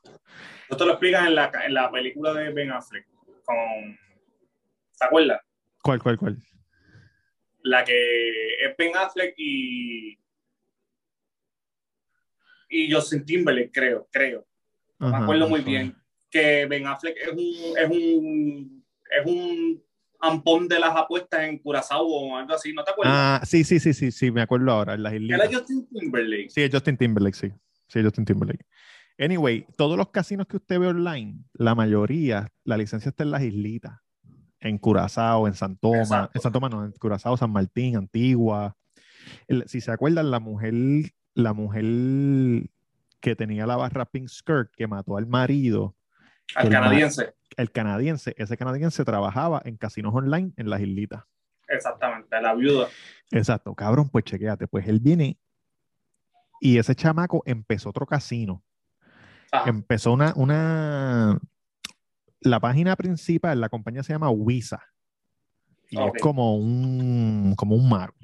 [0.69, 3.05] Esto lo explicas en la, en la película de Ben Affleck
[3.45, 3.99] con...
[4.93, 5.41] ¿Se acuerdas?
[5.83, 6.37] ¿Cuál, cuál, cuál?
[7.63, 10.21] La que es Ben Affleck y
[12.71, 14.47] y Justin Timberlake, creo, creo.
[14.99, 15.97] me acuerdo muy bien.
[16.31, 19.83] Que Ben Affleck es un, es un, es un
[20.21, 23.13] ampón de las apuestas en Curazao o algo así, ¿no te acuerdas?
[23.17, 25.41] Ah, sí, sí, sí, sí, sí, me acuerdo ahora, en las islas.
[25.41, 26.51] ¿Era Justin Timberlake?
[26.51, 27.53] Sí, es Justin Timberlake, sí.
[27.91, 28.65] Sí, Justin Timberlake.
[29.19, 33.43] Anyway, todos los casinos que usted ve online, la mayoría, la licencia está en las
[33.43, 33.99] islitas.
[34.61, 38.77] En Curazao, en San Tomás, en San Tomás no, en Curazao, San Martín, Antigua.
[39.67, 40.75] si se acuerdan, la mujer
[41.35, 41.85] la mujer
[43.21, 45.97] que tenía la barra pink skirt que mató al marido.
[46.55, 47.35] Al canadiense.
[47.57, 51.25] el canadiense, ese canadiense trabajaba en casinos online en las islitas.
[51.69, 52.89] Exactamente, la viuda.
[53.31, 55.39] Exacto, cabrón, pues chequéate, pues él viene
[56.61, 58.63] y ese chamaco empezó otro casino.
[59.67, 61.41] Empezó una, una,
[62.41, 64.81] la página principal, la compañía se llama Wisa.
[65.89, 68.15] Y es como un, como un mar.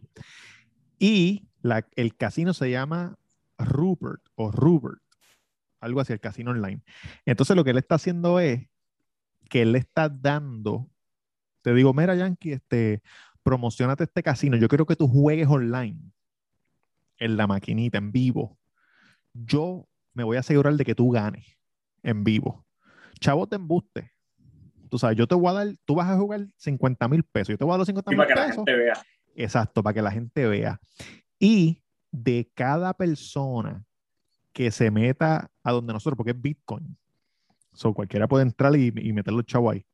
[0.99, 1.49] Y
[1.96, 3.18] el casino se llama
[3.59, 5.01] Rupert o Rupert,
[5.81, 6.83] algo así, el casino online.
[7.25, 8.68] Entonces lo que él está haciendo es
[9.49, 10.88] que él le está dando,
[11.62, 13.03] te digo, mira Yankee, este,
[13.42, 15.99] promocionate este casino, yo quiero que tú juegues online
[17.18, 18.59] en la maquinita, en vivo.
[19.33, 21.59] Yo me voy a asegurar de que tú ganes
[22.02, 22.64] en vivo.
[23.20, 24.12] Chavo, te embuste.
[24.88, 27.59] Tú sabes, yo te voy a dar, tú vas a jugar 50 mil pesos, yo
[27.59, 28.64] te voy a dar los 50 mil pesos.
[29.35, 30.81] Exacto, para que la gente vea.
[31.38, 33.85] Y de cada persona
[34.52, 36.96] que se meta a donde nosotros, porque es Bitcoin,
[37.74, 39.85] so, cualquiera puede entrar y, y meterlo chavo ahí.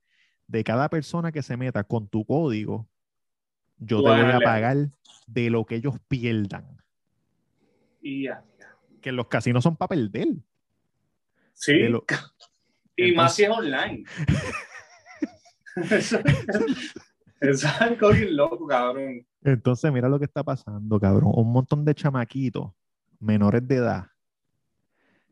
[0.46, 2.86] De cada persona que se meta con tu código,
[3.78, 4.90] yo te voy a pagar
[5.26, 6.81] de lo que ellos pierdan.
[8.02, 8.44] Y ya.
[9.00, 10.28] Que los casinos son para perder.
[11.54, 11.72] Sí.
[12.94, 14.04] Y más si es online.
[17.40, 19.26] es algo bien loco, cabrón.
[19.42, 21.32] Entonces, mira lo que está pasando, cabrón.
[21.34, 22.72] Un montón de chamaquitos
[23.18, 24.06] menores de edad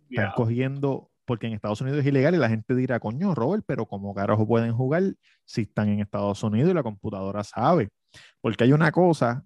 [0.08, 3.86] están cogiendo, porque en Estados Unidos es ilegal y la gente dirá, coño, Robert, pero
[3.86, 5.02] ¿cómo carajo pueden jugar
[5.44, 7.90] si están en Estados Unidos y la computadora sabe?
[8.40, 9.44] Porque hay una cosa,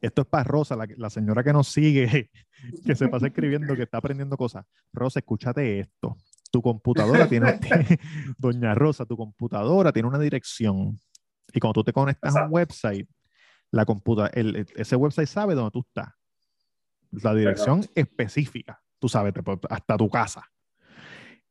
[0.00, 2.30] esto es para Rosa, la, señora que nos sigue,
[2.86, 4.64] que se pasa escribiendo, que está aprendiendo cosas.
[4.92, 6.16] Rosa, escúchate esto.
[6.50, 7.58] Tu computadora tiene,
[8.38, 11.00] doña Rosa, tu computadora tiene una dirección.
[11.52, 13.08] Y cuando tú te conectas a un website,
[13.70, 14.30] la computa
[14.76, 16.12] ese website sabe dónde tú estás.
[17.10, 19.32] La dirección específica, tú sabes,
[19.68, 20.48] hasta tu casa.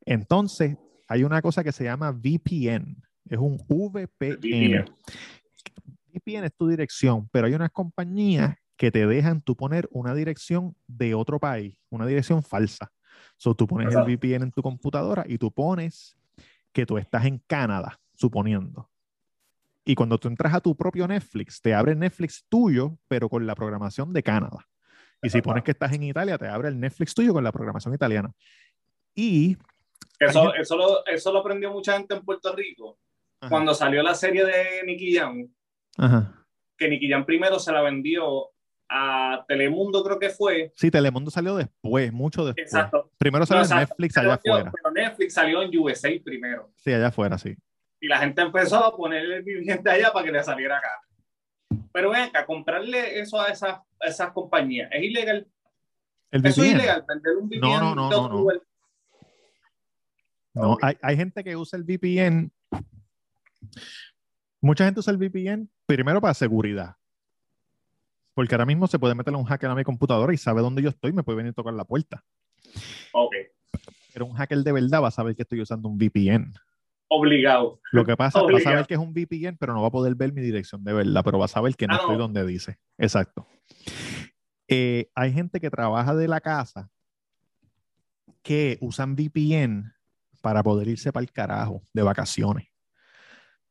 [0.06, 0.78] Entonces,
[1.08, 3.02] hay una cosa que se llama VPN.
[3.30, 4.38] Es un VPN.
[4.40, 4.86] VPN
[6.26, 11.14] es tu dirección, pero hay unas compañías que te dejan tú poner una dirección de
[11.14, 12.92] otro país, una dirección falsa.
[13.38, 16.18] So, tú pones el VPN en tu computadora y tú pones
[16.72, 18.90] que tú estás en Canadá, suponiendo.
[19.86, 23.54] Y cuando tú entras a tu propio Netflix, te abre Netflix tuyo, pero con la
[23.54, 24.68] programación de Canadá.
[25.22, 27.94] Y si pones que estás en Italia, te abre el Netflix tuyo con la programación
[27.94, 28.34] italiana.
[29.16, 29.58] Y...
[30.20, 32.98] Eso, eso, lo, eso lo aprendió mucha gente en Puerto Rico.
[33.50, 35.50] Cuando salió la serie de Nicky Jam,
[36.78, 38.50] que Nicky Jam primero se la vendió
[38.90, 40.72] a Telemundo, creo que fue.
[40.76, 42.66] Sí, Telemundo salió después, mucho después.
[42.66, 43.12] Exacto.
[43.18, 44.72] Primero salió en Netflix allá afuera.
[44.72, 46.72] Pero Netflix salió en USA primero.
[46.76, 47.56] Sí, allá afuera, sí
[48.04, 51.02] y la gente empezó a ponerle el viviente allá para que le saliera acá.
[51.94, 55.48] Pero ven acá, comprarle eso a esas, esas compañías, ¿es ilegal?
[56.30, 57.62] ¿El eso es ilegal, vender un VPN.
[57.62, 58.28] No, no, no, no.
[60.54, 62.52] No, no hay, hay gente que usa el VPN.
[64.64, 66.96] Mucha gente usa el VPN primero para seguridad.
[68.34, 70.88] Porque ahora mismo se puede meterle un hacker a mi computadora y sabe dónde yo
[70.90, 72.24] estoy y me puede venir a tocar la puerta.
[73.12, 73.34] Ok.
[74.14, 76.54] Pero un hacker de verdad va a saber que estoy usando un VPN.
[77.10, 77.82] Obligado.
[77.92, 80.16] Lo que pasa, va a saber que es un VPN, pero no va a poder
[80.16, 82.22] ver mi dirección de verdad, pero va a saber que no Ah, estoy no.
[82.24, 82.80] donde dice.
[82.98, 83.46] Exacto.
[84.70, 86.90] Eh, hay gente que trabaja de la casa
[88.42, 89.92] que usan VPN
[90.42, 92.68] para poder irse para el carajo de vacaciones.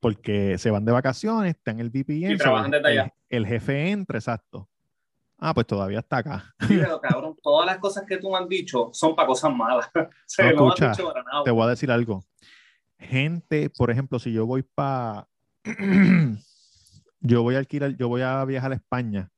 [0.02, 2.32] Porque se van de vacaciones, están en el VPN.
[2.32, 3.14] Y trabajan desde allá.
[3.30, 4.68] El, el jefe entra, exacto.
[5.38, 6.54] Ah, pues todavía está acá.
[6.60, 9.88] Sí, pero cabrón, todas las cosas que tú me has dicho son para cosas malas.
[9.94, 11.44] O sea, No, no, has escucha, dicho para nada.
[11.44, 12.24] Te voy a decir algo.
[12.98, 15.28] Gente, por ejemplo, si yo voy para.
[17.20, 19.30] yo voy a alquilar, yo voy a viajar a España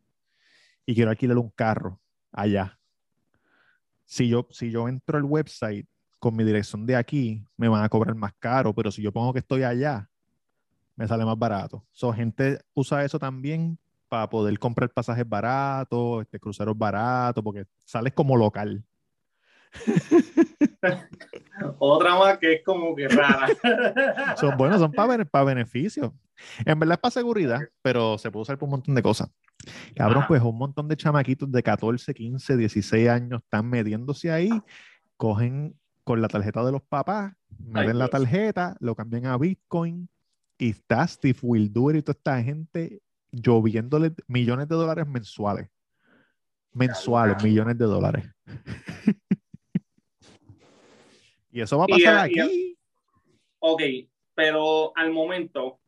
[0.86, 2.00] y quiero alquilar un carro
[2.32, 2.78] allá.
[4.06, 5.86] Si yo, si yo entro al website
[6.18, 9.32] con mi dirección de aquí, me van a cobrar más caro, pero si yo pongo
[9.32, 10.08] que estoy allá,
[10.96, 11.84] me sale más barato.
[11.92, 13.78] So, gente usa eso también
[14.08, 18.84] para poder comprar pasajes baratos, este, cruceros baratos, porque sales como local.
[21.78, 23.48] Otra más que es como que rara.
[24.36, 26.12] Son buenos, son para beneficios.
[26.64, 29.30] En verdad es para seguridad, pero se puede usar para un montón de cosas.
[29.96, 30.28] Cabrón, Ajá.
[30.28, 34.50] pues un montón de chamaquitos de 14, 15, 16 años están metiéndose ahí,
[35.16, 38.10] cogen con la tarjeta de los papás, meten la Dios.
[38.10, 40.08] tarjeta, lo cambian a Bitcoin
[40.58, 43.00] y está Steve Wildur y toda esta gente
[43.32, 45.68] lloviéndole millones de dólares mensuales.
[46.72, 48.24] Mensuales, millones de dólares.
[51.50, 52.78] y eso va a pasar a- y aquí.
[53.60, 53.82] ok,
[54.34, 55.80] pero al momento,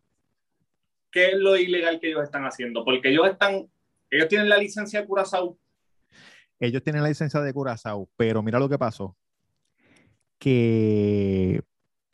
[1.11, 2.85] ¿qué es lo ilegal que ellos están haciendo?
[2.85, 3.69] Porque ellos están,
[4.11, 5.59] ellos tienen la licencia de Curazao.
[6.61, 9.17] ellos tienen la licencia de Curazao, pero mira lo que pasó.
[10.39, 11.63] Que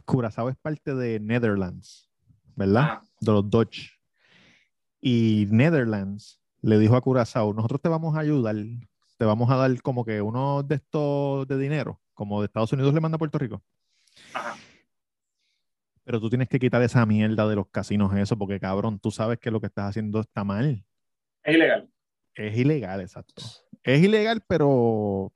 [0.05, 2.11] Curazao es parte de Netherlands,
[2.57, 2.83] ¿verdad?
[2.85, 3.91] Ah, De los Dutch.
[5.01, 8.55] Y Netherlands le dijo a Curazao, nosotros te vamos a ayudar,
[9.19, 12.95] te vamos a dar como que uno de estos de dinero, como de Estados Unidos
[12.95, 13.62] le manda a Puerto Rico.
[14.33, 14.57] ajá.
[16.05, 19.38] Pero tú tienes que quitar esa mierda de los casinos, eso, porque cabrón, tú sabes
[19.38, 20.85] que lo que estás haciendo está mal.
[21.45, 21.88] Es ilegal.
[22.35, 23.43] Es ilegal, exacto.
[23.83, 25.33] Es ilegal, pero.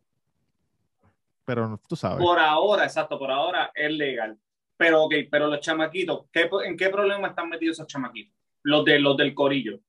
[1.45, 2.19] Pero tú sabes.
[2.19, 4.39] Por ahora, exacto, por ahora es legal.
[4.77, 8.35] Pero, ok, pero los chamaquitos, ¿qué- ¿en qué problema están metidos esos chamaquitos?
[8.63, 9.81] Los, de, los del corillo.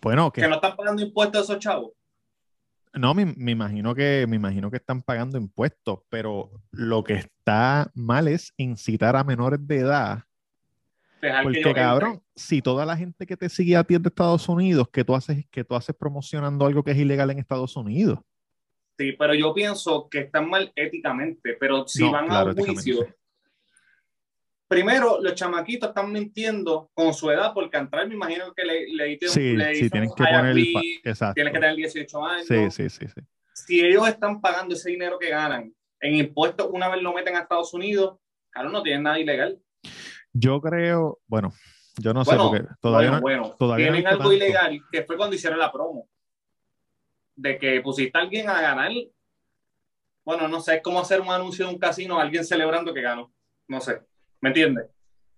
[0.00, 1.92] Bueno, Que que no están pagando impuestos esos chavos.
[2.94, 7.90] no, me, me imagino que me imagino que están pagando impuestos, pero lo que está
[7.94, 10.24] mal es incitar a menores de edad.
[11.20, 14.08] Dejar que Porque, cabrón, si toda la gente que te sigue a ti es de
[14.08, 17.76] Estados Unidos, que tú haces, que tú haces promocionando algo que es ilegal en Estados
[17.76, 18.20] Unidos.
[18.98, 22.56] Sí, pero yo pienso que están mal éticamente, pero si No, van claro, a un
[22.56, 23.06] juicio,
[24.66, 29.12] primero los chamaquitos están mintiendo con su edad, porque entrar me imagino que le, le,
[29.12, 30.66] un- Sí, le sí, hizo tienen que poner el
[31.04, 31.40] Exacto.
[31.40, 32.46] que tener 18 años.
[32.48, 33.20] Sí, sí, sí, sí.
[33.52, 37.40] Si ellos están pagando ese dinero que ganan en impuestos una vez lo meten a
[37.40, 38.18] Estados Unidos,
[38.50, 39.60] claro, no tienen nada ilegal.
[40.32, 41.52] Yo creo, bueno,
[41.98, 44.32] yo no sé, Bueno, porque todavía bueno, no, bueno, todavía no tienen algo tanto.
[44.34, 46.08] ilegal que fue cuando hicieron la promo.
[47.40, 48.90] De que pusiste a alguien a ganar.
[50.24, 53.32] Bueno, no sé, es como hacer un anuncio de un casino, alguien celebrando que ganó.
[53.68, 54.00] No sé,
[54.40, 54.86] ¿me entiendes?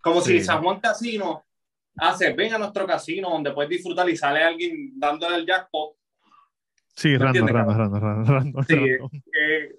[0.00, 0.38] Como Sí.
[0.38, 1.44] si San Juan Casino
[1.96, 5.94] hace, ven a nuestro casino donde puedes disfrutar y sale alguien dándole el jackpot.
[6.94, 9.10] Sí, ¿Me random, random, random, random, random, Sí, random.
[9.38, 9.74] Eh,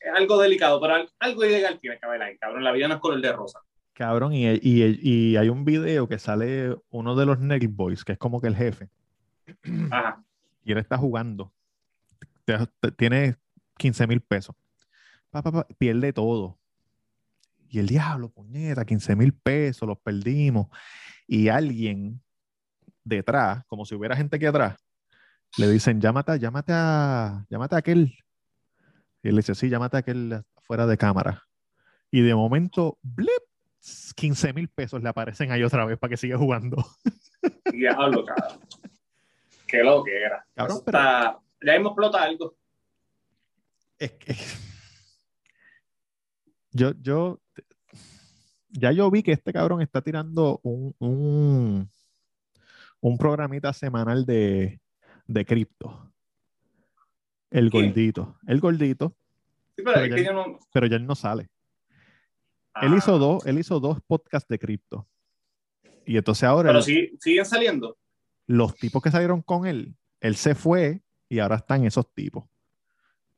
[0.00, 2.64] es algo delicado, pero al- algo ilegal tiene que haber ahí, cabrón.
[2.64, 3.60] La vida no es color de rosa.
[3.92, 8.12] Cabrón, y, y, y hay un video que sale uno de los Nelly Boys, que
[8.12, 8.88] es como que el jefe,
[9.90, 10.22] Ajá.
[10.64, 11.52] Y él está jugando.
[12.96, 13.36] Tiene
[13.78, 14.54] 15 mil pesos.
[15.78, 16.58] Pierde todo.
[17.68, 20.68] Y el diablo, puñeta, 15 mil pesos, los perdimos.
[21.26, 22.20] Y alguien
[23.02, 24.78] detrás, como si hubiera gente aquí atrás,
[25.56, 28.16] le dicen, llámate, llámate a, llámate a aquel.
[29.22, 31.42] Y él dice, sí, llámate a aquel fuera de cámara.
[32.10, 33.28] Y de momento, blip,
[34.14, 36.84] 15 mil pesos le aparecen ahí otra vez para que siga jugando.
[37.72, 38.60] Diablo, cabrón.
[39.66, 40.46] Qué lo que era.
[40.54, 42.56] Cabrón, Eso pero- está- Ya hemos explota algo.
[43.98, 44.34] Es que
[46.72, 47.40] yo, yo,
[48.70, 51.88] ya yo vi que este cabrón está tirando un, un,
[53.00, 54.80] un programita semanal de,
[55.26, 56.12] de cripto.
[57.50, 57.86] El ¿Quién?
[57.88, 59.16] gordito, el gordito,
[59.76, 60.58] Sí, pero Pero ya- no.
[60.72, 61.44] pero ya él no sale.
[62.82, 65.08] Él Ah, hizo dos, él hizo dos podcasts de cripto.
[66.06, 67.96] Y entonces ahora Pero sí, siguen saliendo.
[68.46, 72.44] Los tipos que salieron con él, él se fue y ahora están esos tipos.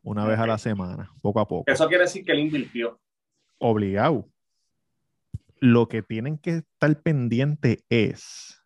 [0.03, 1.71] Una vez a la semana, poco a poco.
[1.71, 3.01] Eso quiere decir que él invirtió.
[3.59, 4.29] obligado.
[5.59, 8.63] Lo que tienen que estar pendiente es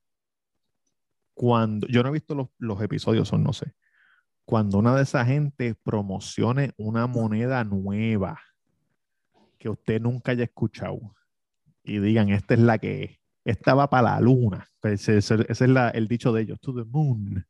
[1.32, 3.74] cuando, yo no he visto los, los episodios, o no sé,
[4.45, 8.41] cuando una de esa gente promocione una moneda nueva
[9.59, 11.14] que usted nunca haya escuchado
[11.84, 13.19] y digan, esta es la que es.
[13.45, 14.66] Esta va para la luna.
[14.82, 17.45] Ese, ese- ese es la- el dicho de ellos, to the moon.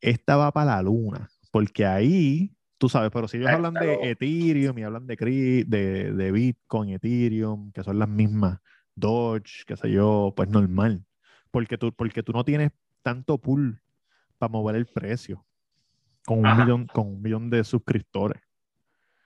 [0.00, 4.76] Esta va para la luna, porque ahí, tú sabes, pero si ellos hablan de Ethereum
[4.78, 8.58] y hablan de, de, de Bitcoin, Ethereum, que son las mismas,
[8.94, 11.04] Doge, qué sé yo, pues normal.
[11.50, 12.72] Porque tú, porque tú no tienes
[13.02, 13.80] tanto pool
[14.38, 15.46] para mover el precio
[16.26, 16.62] con un, Ajá.
[16.62, 18.42] millón, con un millón de suscriptores.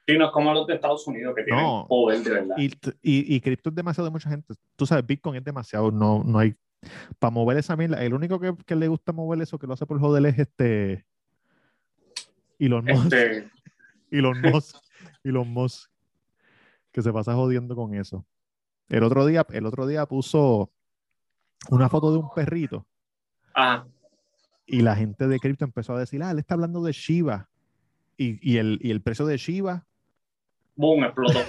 [0.06, 1.86] Sí, no es como los de Estados Unidos que tienen No.
[1.88, 2.56] poder de verdad.
[2.58, 2.66] Y,
[3.02, 4.54] y, y cripto es demasiado de mucha gente.
[4.76, 6.54] Tú sabes, Bitcoin es demasiado, no, no hay.
[7.18, 9.84] Para mover esa mierda, el único que, que le gusta mover eso, que lo hace
[9.86, 11.04] por joder, es este.
[12.58, 13.12] Elon Musk.
[13.12, 13.50] Este,
[14.10, 14.76] Elon Musk.
[15.24, 15.90] Elon Musk.
[16.92, 18.24] Que se pasa jodiendo con eso.
[18.88, 20.70] El otro día, el otro día puso
[21.70, 22.86] una foto de un perrito
[23.52, 23.88] ajá.
[24.66, 27.48] y la gente de cripto empezó a decir, ah, él está hablando de Shiba.
[28.16, 29.84] Y, y el, y el precio de Shiba
[30.76, 31.40] boom, explotó.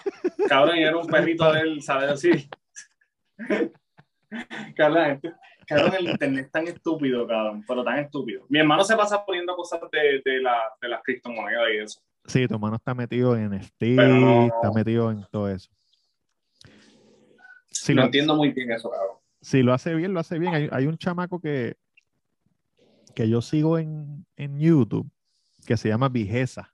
[0.48, 2.10] Cabrón, era un perrito de él, ¿sabes?
[2.10, 2.48] Así.
[4.76, 5.20] Cabrón,
[5.66, 8.44] cabrón, el internet es tan estúpido, cabrón, pero tan estúpido.
[8.48, 12.00] Mi hermano se pasa poniendo cosas de, de, la, de las criptomonedas y eso.
[12.26, 15.70] Sí, tu hermano está metido en Pero no- está metido en todo eso.
[17.70, 19.16] Si no lo, entiendo muy bien eso, cabrón.
[19.40, 20.54] si lo hace bien, lo hace bien.
[20.54, 21.76] Hay, hay un chamaco que,
[23.14, 25.08] que yo sigo en, en YouTube
[25.66, 26.72] que se llama Vigesa.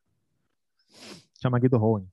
[1.43, 2.11] Chamaquito joven.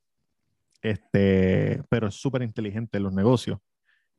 [0.82, 3.60] Este, pero es súper inteligente en los negocios.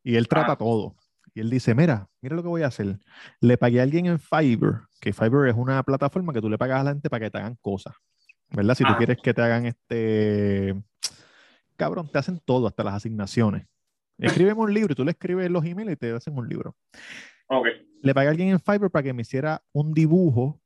[0.02, 0.56] Y él trata Ah.
[0.56, 0.94] todo.
[1.34, 2.98] Y él dice, mira, mira lo que voy a hacer.
[3.40, 6.80] Le pagué a alguien en Fiverr, que Fiverr es una plataforma que tú le pagas
[6.80, 7.94] a la gente para que te hagan cosas.
[8.50, 8.74] ¿Verdad?
[8.74, 8.96] Si tú Ah.
[8.98, 10.74] quieres que te hagan este...
[11.76, 13.66] Cabrón, te hacen todo, hasta las asignaciones.
[14.18, 16.76] Escríbeme un libro y tú le escribes los emails y te hacen un libro.
[17.46, 17.68] Ok.
[18.02, 20.60] Le pagué a alguien en Fiverr para que me hiciera un dibujo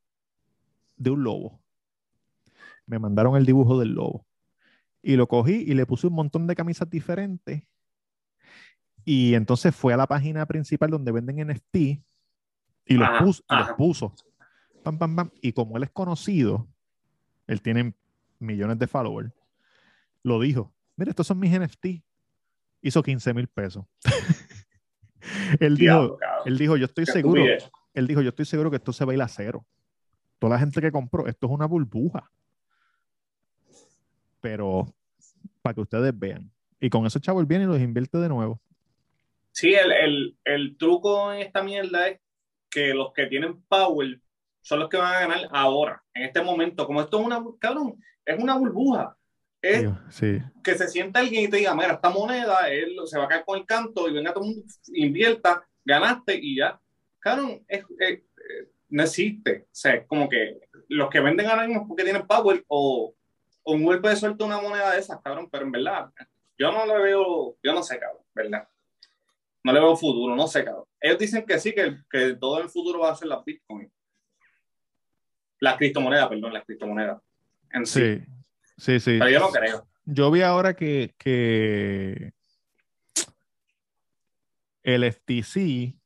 [0.96, 1.60] de un lobo.
[2.86, 4.26] Me mandaron el dibujo del lobo.
[5.06, 7.62] Y lo cogí y le puse un montón de camisas diferentes.
[9.04, 13.54] Y entonces fue a la página principal donde venden NFT y los, Ajá, puso, y
[13.54, 14.14] los puso.
[14.82, 15.30] Pam, pam, pam.
[15.42, 16.66] Y como él es conocido,
[17.46, 17.94] él tiene
[18.38, 19.30] millones de followers,
[20.22, 20.72] lo dijo.
[20.96, 21.86] Mira, estos son mis NFT.
[22.80, 23.84] Hizo 15 mil pesos.
[25.60, 27.42] él dijo, él dijo, yo estoy seguro,
[27.92, 29.66] él dijo, yo estoy seguro que esto se va a ir a cero.
[30.38, 32.30] Toda la gente que compró, esto es una burbuja.
[34.44, 34.94] Pero
[35.62, 36.50] para que ustedes vean.
[36.78, 38.60] Y con esos chavos viene y los invierte de nuevo.
[39.52, 42.20] Sí, el, el, el truco en esta mierda es
[42.68, 44.20] que los que tienen power
[44.60, 46.86] son los que van a ganar ahora, en este momento.
[46.86, 47.94] Como esto es una, cabrón,
[48.26, 49.16] es una burbuja.
[49.62, 53.24] Es Sí, que se sienta alguien y te diga, mira, esta moneda él se va
[53.24, 56.78] a caer con el canto y venga todo el mundo, invierta, ganaste y ya.
[57.18, 59.62] Cabrón, es, es- es- no existe.
[59.62, 63.14] O sea, es como que los que venden ahora mismo es porque tienen power o
[63.64, 66.10] un golpe de suerte una moneda de esas, cabrón, pero en verdad,
[66.58, 68.68] yo no le veo, yo no sé, cabrón, ¿verdad?
[69.62, 70.84] No le veo futuro, no sé, cabrón.
[71.00, 73.90] Ellos dicen que sí, que, que todo el futuro va a ser las Bitcoin.
[75.60, 77.22] Las criptomonedas, perdón, las criptomonedas.
[77.70, 78.20] En sí.
[78.76, 79.18] sí, sí, sí.
[79.18, 79.86] Pero yo no creo.
[80.04, 82.34] Yo vi ahora que, que
[84.82, 85.96] el FTC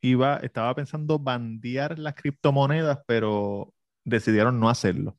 [0.00, 3.74] iba, estaba pensando bandear las criptomonedas, pero
[4.04, 5.18] decidieron no hacerlo.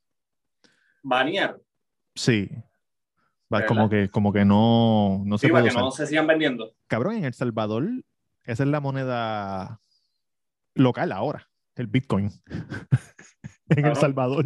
[1.01, 1.59] Banear.
[2.15, 2.49] Sí.
[3.67, 6.73] Como que, como que no, no se Sí, puede para que no se sigan vendiendo.
[6.87, 7.87] Cabrón, en El Salvador,
[8.45, 9.79] esa es la moneda
[10.73, 12.31] local ahora, el Bitcoin.
[13.69, 13.95] en El.
[13.95, 14.45] Salvador.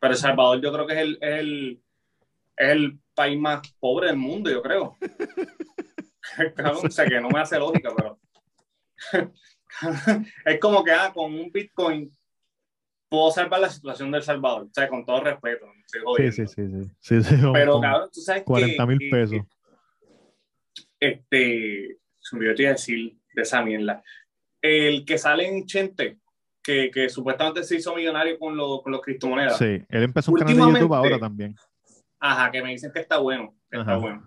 [0.00, 1.82] Pero El Salvador yo creo que es el, el,
[2.56, 4.96] es el país más pobre del mundo, yo creo.
[6.56, 8.18] Cabrón, o sea, que no me hace lógica, pero...
[10.44, 12.14] es como que ah, con un Bitcoin
[13.10, 14.62] puedo salvar la situación del Salvador.
[14.62, 15.66] O sea, con todo respeto.
[16.16, 17.34] Sí, sí, sí, sí.
[17.52, 18.46] Pero cabrón, tú sabes que...
[18.46, 19.40] 40 mil pesos.
[20.98, 21.98] Este...
[22.32, 24.02] Olvidó te iba a decir de esa mierda.
[24.62, 26.18] El que sale en Chente,
[26.62, 29.58] que, que supuestamente se hizo millonario con, los con los criptomonedas.
[29.58, 31.56] Sí, él empezó un canal de YouTube ahora también.
[32.20, 34.22] Ajá, que me dicen que está bueno, que está bueno.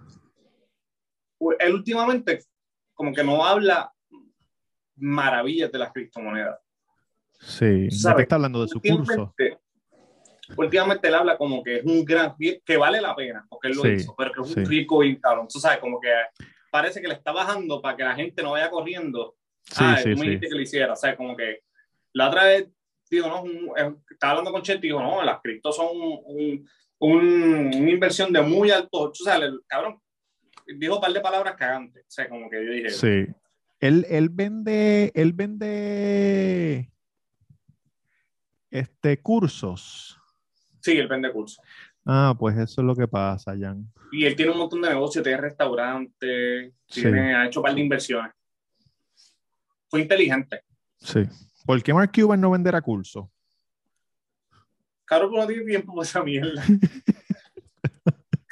[1.38, 2.39] Pues, Él últimamente
[2.93, 3.93] como que no habla
[4.95, 6.59] maravillas de las criptomonedas.
[7.45, 8.15] Sí, ¿Sabes?
[8.17, 9.33] te está hablando de su curso.
[10.57, 13.83] Últimamente, él habla como que es un gran, que vale la pena, porque él lo
[13.83, 14.65] Sí, hizo, pero que es un sí.
[14.65, 15.47] rico y cabrón.
[15.51, 16.09] Tú sabes, como que
[16.71, 19.35] parece que le está bajando para que la gente no vaya corriendo.
[19.63, 20.93] Sí, ah, sí, tú me dijiste que lo hiciera.
[20.93, 21.61] O sea, como que
[22.13, 22.67] la otra vez,
[23.09, 23.43] digo, no,
[24.09, 26.69] estaba hablando con Chet y dijo, no, las criptos son un- un-
[26.99, 29.11] un- una inversión de muy alto.
[29.11, 29.99] Tú sabes, el cabrón
[30.77, 32.03] dijo un par de palabras cagantes.
[32.03, 33.25] O sea, como que yo dije, Sí.
[33.79, 36.89] Él, él vende, él vende
[38.74, 40.19] este cursos.
[40.82, 41.61] sí, él vende curso.
[42.05, 43.86] Ah, pues eso es lo que pasa, Jan.
[44.11, 47.82] Y él tiene un montón de negocios, tiene restaurantes, tiene, ha hecho un par de
[47.82, 48.32] inversiones.
[49.89, 50.63] Fue inteligente.
[50.99, 51.21] Sí.
[51.65, 53.32] ¿Por qué Mark Cuban no venderá curso?
[55.05, 56.63] Cabrón, no tiene tiempo para esa mierda.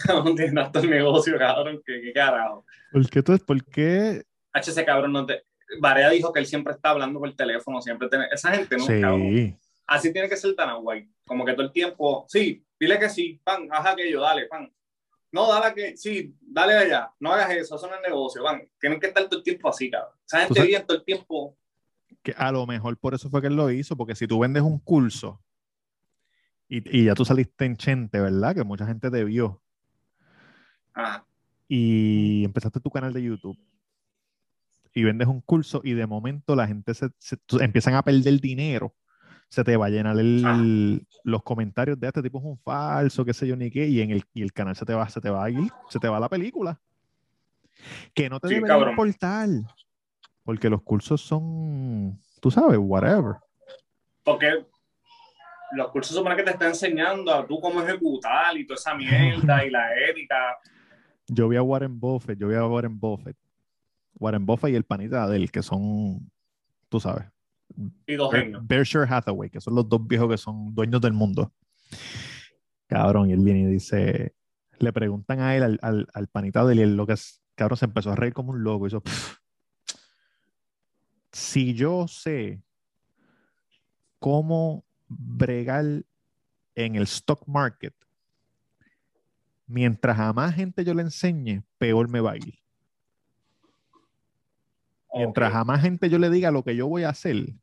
[0.07, 2.65] no tiene tanto el negocio, cabrón, que qué carajo.
[2.91, 4.23] ¿Por qué tú, por qué?
[4.53, 5.43] HC cabrón no te.
[5.79, 8.25] Varea dijo que él siempre está hablando por el teléfono, siempre tiene.
[8.31, 9.01] Esa gente no, Sí.
[9.01, 9.57] cabrón.
[9.87, 11.09] Así tiene que ser tan guay.
[11.25, 14.71] Como que todo el tiempo, sí, dile que sí, pan, haz aquello, dale, pan.
[15.31, 18.69] No, dale que sí, dale allá, no hagas eso, eso no es negocio, van.
[18.79, 20.13] Tienen que estar todo el tiempo así, cabrón.
[20.27, 21.57] Esa gente vive todo el tiempo.
[22.21, 24.61] que a lo mejor por eso fue que él lo hizo, porque si tú vendes
[24.63, 25.41] un curso
[26.67, 28.53] y, y ya tú saliste en Chente, ¿verdad?
[28.55, 29.61] Que mucha gente te vio
[30.93, 31.25] Ajá.
[31.67, 33.57] y empezaste tu canal de YouTube
[34.93, 38.93] y vendes un curso y de momento la gente se, se- empiezan a perder dinero,
[39.51, 43.33] se te va a llenar el- los comentarios de este tipo es un falso, qué
[43.33, 45.29] sé yo ni qué, y en el, y el canal se te va, se te
[45.29, 46.79] va a ir, se te va la película.
[48.13, 48.91] Que no te Sí, cabrón.
[48.91, 49.49] importar,
[50.45, 53.35] porque los cursos son, tú sabes, whatever.
[54.23, 54.65] Porque
[55.73, 59.65] los cursos supone que te están enseñando a tú cómo ejecutar y toda esa mierda
[59.65, 60.35] y la ética.
[61.27, 63.35] Yo vi a Warren Buffett, yo vi a Warren Buffett.
[64.17, 66.31] Warren Buffett y el panita de él, que son,
[66.89, 67.25] tú sabes,
[68.07, 68.67] Y dos Ber- genios.
[68.67, 71.53] Berkshire Hathaway, que son los dos viejos que son dueños del mundo.
[72.87, 74.35] Cabrón, y él viene y dice,
[74.79, 77.41] le preguntan a él, al, al, al panita de él, y él lo que es,
[77.55, 78.85] cabrón, se empezó a reír como un loco.
[78.85, 79.37] Y hizo, "Pff,
[81.31, 82.61] si yo sé
[84.19, 85.85] cómo bregar
[86.75, 87.93] en el stock market,
[89.67, 92.59] mientras a más gente yo le enseñe, peor me va a ir.
[95.13, 95.55] Mientras Ok.
[95.55, 97.53] a más gente yo le diga lo que yo voy a hacer,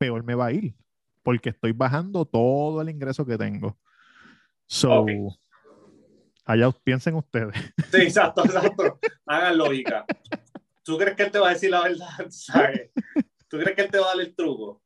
[0.00, 0.74] peor me va a ir.
[1.22, 3.78] Porque estoy bajando todo el ingreso que tengo.
[4.66, 5.04] So,
[6.46, 7.54] allá piensen ustedes.
[7.90, 8.98] Sí, exacto, exacto.
[9.26, 10.06] Hagan lógica.
[10.82, 12.08] ¿Tú crees que él te va a decir la verdad?
[12.30, 12.90] ¿Sabes?
[13.48, 14.82] ¿Tú crees que él te va a dar el truco?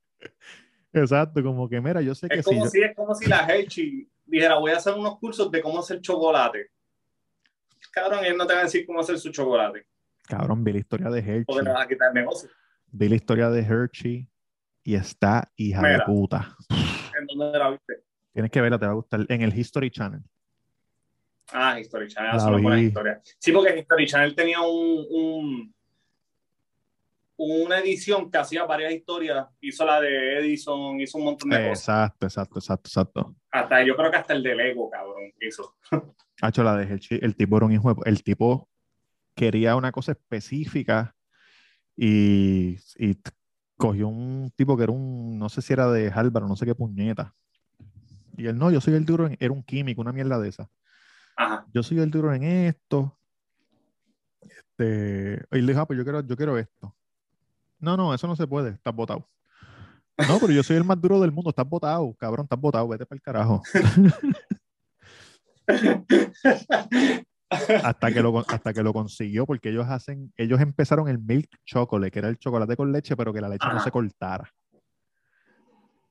[0.92, 3.26] Exacto, como que mira, yo sé que Es si como, yo- si, es como si
[3.28, 6.70] la Hershey dijera, voy a hacer unos cursos de cómo hacer chocolate.
[7.92, 9.86] Cabrón, él no te va a decir cómo hacer su chocolate,
[10.26, 11.64] Cabrón, vi la historia de porque Hershey.
[11.64, 12.48] le vas a quitar el negocio.
[12.90, 14.28] Vi la historia de Hershey
[14.84, 16.56] y está hija de puta.
[17.18, 18.04] ¿En dónde la viste?
[18.32, 19.24] Tienes que verla, te va a gustar.
[19.28, 20.20] En el History Channel.
[21.52, 23.20] Ah, History Channel, hace una buena historia.
[23.38, 25.74] Sí, porque History Channel tenía un, un-
[27.36, 29.46] una edición que hacía varias historias.
[29.60, 31.80] Hizo la de Edison, hizo un montón de cosas.
[31.80, 33.36] Exacto, exacto, exacto, exacto.
[33.50, 35.76] Hasta yo creo que hasta el de Lego, cabrón, hizo.
[36.42, 38.68] Hacho, la de Hershey, el tipo era un hijo de- El tipo
[39.34, 41.14] quería una cosa específica
[41.96, 42.76] y,
[43.86, 46.74] cogió un tipo que era un, no sé si era de Harvard, no sé qué
[46.74, 47.34] puñeta.
[48.36, 50.70] Y él, no, yo soy el duro en, era un químico, una mierda de esa.
[51.36, 51.66] Ajá.
[51.72, 53.18] Yo soy el duro en esto.
[54.40, 56.96] Este, y él dijo, ah, pues yo quiero, yo quiero esto.
[57.78, 59.28] No, no, eso no se puede, estás botado.
[60.28, 63.04] No, pero yo soy el más duro del mundo, estás botado, cabrón, estás botado, vete
[63.04, 63.62] para el carajo.
[67.84, 72.10] hasta que lo hasta que lo consiguió porque ellos hacen ellos empezaron el milk chocolate
[72.10, 73.84] que era el chocolate con leche pero que la leche no Ajá.
[73.84, 74.50] se cortara.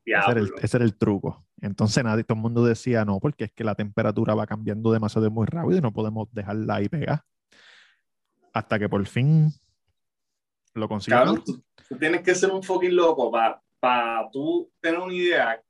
[0.05, 1.45] Ese era, el, ese era el truco.
[1.61, 5.29] Entonces nadie todo el mundo decía no porque es que la temperatura va cambiando demasiado
[5.31, 7.25] muy rápido y no podemos dejarla ahí pegada
[8.53, 9.49] hasta que por fin
[10.73, 15.13] lo consiguieron Cabrón, tú, tú tienes que ser un fucking loco para tú tener una
[15.13, 15.61] idea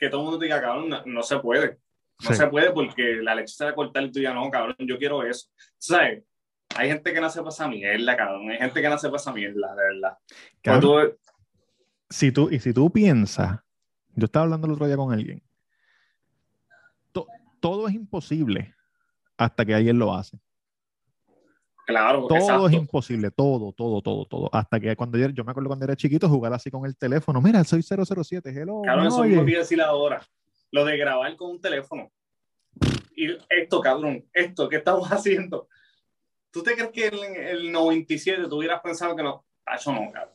[0.00, 1.78] que todo el mundo te diga, cabrón, no, no se puede.
[2.22, 2.34] No Sí.
[2.34, 4.98] se puede porque la leche se va a cortar y tú ya no, cabrón, yo
[4.98, 5.48] quiero eso.
[5.78, 6.22] ¿Sabes?
[6.76, 8.50] Hay gente que nace para esa mierda, cabrón.
[8.50, 10.18] Hay gente que nace para esa mierda, de verdad.
[10.62, 11.18] Cabrón, tú-
[12.10, 13.58] si tú, y si tú piensas,
[14.14, 15.42] yo estaba hablando el otro día con alguien,
[17.12, 17.26] to-
[17.60, 18.74] todo es imposible
[19.36, 20.38] hasta que alguien lo hace.
[21.86, 22.68] claro, Todo exacto.
[22.68, 24.48] es imposible, todo, todo, todo, todo.
[24.52, 27.40] Hasta que cuando yo, yo me acuerdo cuando era chiquito jugar así con el teléfono,
[27.40, 29.42] mira, soy 007, hello, ¿me eso oyes?".
[29.42, 30.20] mismo decir ahora.
[30.72, 32.10] Lo de grabar con un teléfono.
[33.16, 35.68] Y esto, cabrón, esto, ¿qué estamos haciendo?
[36.50, 39.44] ¿Tú te crees que en el 97 tú hubieras pensado que no?
[39.74, 40.34] Eso no, cabrón.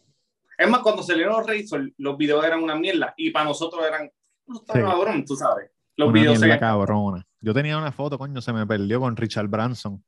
[0.57, 4.09] Es más, cuando salieron los Razor, los videos eran una mierda y para nosotros eran,
[4.47, 4.63] "No, Sí.
[4.67, 5.69] cabrón, tú sabes.
[5.97, 7.25] Los Una videos se mierda cabrona.
[7.41, 10.01] Yo tenía una foto, coño, se me perdió con Richard Branson.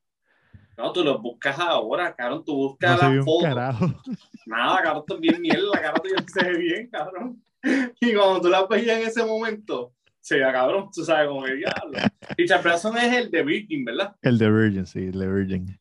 [0.77, 3.43] No, tú los buscas ahora, cabrón, tú No buscas se la foto.
[3.43, 3.85] carajo.
[4.45, 7.43] Nada, cabrón, es bien mierda, la cara tuya no se ve bien, cabrón.
[7.99, 9.91] Y cuando tú la veías en ese momento,
[10.27, 11.97] se veía cabrón, tú sabes cómo que diablo.
[12.37, 14.13] Richard Branson es el de Virgin, ¿verdad?
[14.21, 15.79] El de Virgin, sí, el de Virgin.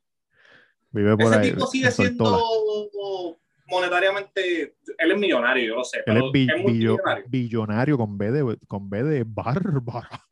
[0.92, 1.50] Vive por Ese ahí.
[1.52, 2.38] tipo sigue en Tortola.
[2.38, 3.38] siendo
[3.68, 8.16] monetariamente, él es millonario, yo lo sé, Él pero es bi- es billo- billonario con
[8.16, 10.22] B de, con B de bárbara.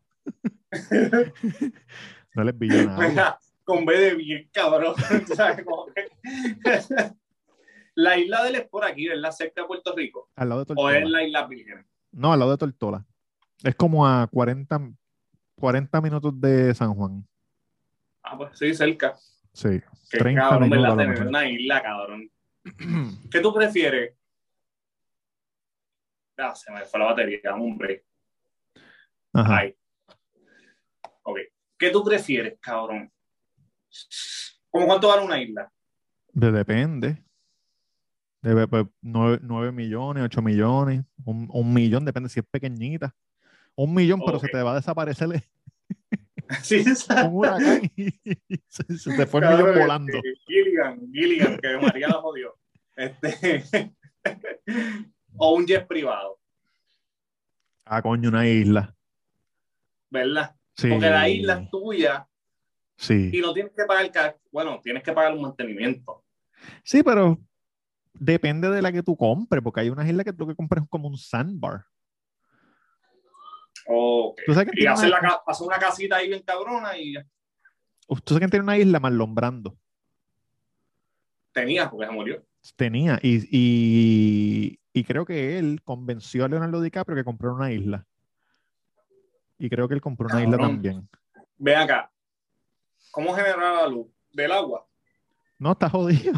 [2.34, 3.08] no les billonario.
[3.10, 4.94] Mira, con B de bien, cabrón.
[7.96, 9.30] la isla del es por aquí, ¿verdad?
[9.32, 10.30] Cerca de Puerto Rico.
[10.36, 11.18] Al lado de O es Tortola.
[11.18, 11.86] la isla Virgen.
[12.12, 13.04] No, al lado de Tortola.
[13.62, 14.90] Es como a 40,
[15.56, 17.26] 40 minutos de San Juan.
[18.22, 19.14] Ah, pues sí, cerca.
[19.52, 19.80] Sí.
[20.10, 21.14] Que 30 cabrón, minutos ¿verdad?
[21.14, 22.30] Tener una isla, cabrón.
[23.30, 24.14] ¿Qué tú prefieres?
[26.36, 27.40] Ah, se me fue la batería,
[27.76, 28.04] break.
[29.32, 29.58] Ajá.
[29.58, 29.76] Ay.
[31.22, 31.38] Ok.
[31.78, 33.12] ¿Qué tú prefieres, cabrón?
[34.70, 35.70] ¿Cómo cuánto vale una isla?
[36.32, 37.22] De- depende.
[38.42, 43.14] Debe, pues, 9, millones, 8 millones, un, un millón, depende si es pequeñita.
[43.76, 45.28] Un millón, pero se te va a desaparecer
[46.62, 46.84] Sí,
[47.24, 48.10] un huracán y
[48.68, 50.12] se, se te fue el millón volando.
[50.16, 52.54] este, Gilligan, Gilligan, que María la jodió.
[52.96, 53.64] Este,
[55.36, 56.38] o un jet privado,
[57.86, 58.94] Ah, coño, una isla.
[60.10, 60.54] ¿verdad?
[60.76, 60.88] Sí.
[60.88, 62.26] Porque la isla es tuya
[62.96, 63.30] Sí.
[63.32, 66.22] y no tienes que pagar, bueno, tienes que pagar un mantenimiento.
[66.84, 67.38] Sí, pero
[68.14, 71.08] depende de la que tú compres, porque hay unas islas que tú que compras como
[71.08, 71.84] un sandbar.
[73.86, 74.40] Ok.
[74.46, 77.14] ¿Tú sabes quién Y hacer, una, la, una casita ahí bien cabrona y.
[77.14, 79.00] ¿tú sabes quién tiene una isla?
[79.00, 79.76] Marlon Brando.
[81.52, 82.44] tenía porque se murió.
[82.76, 83.18] Tenía.
[83.22, 88.06] Y, y, y creo que él convenció a Leonardo DiCaprio que comprara una isla.
[89.58, 91.08] Y creo que él compró una isla también.
[91.58, 92.10] Ven acá.
[93.10, 94.08] ¿Cómo generar la luz?
[94.32, 94.86] ¿Del agua?
[95.58, 96.32] No, está jodido.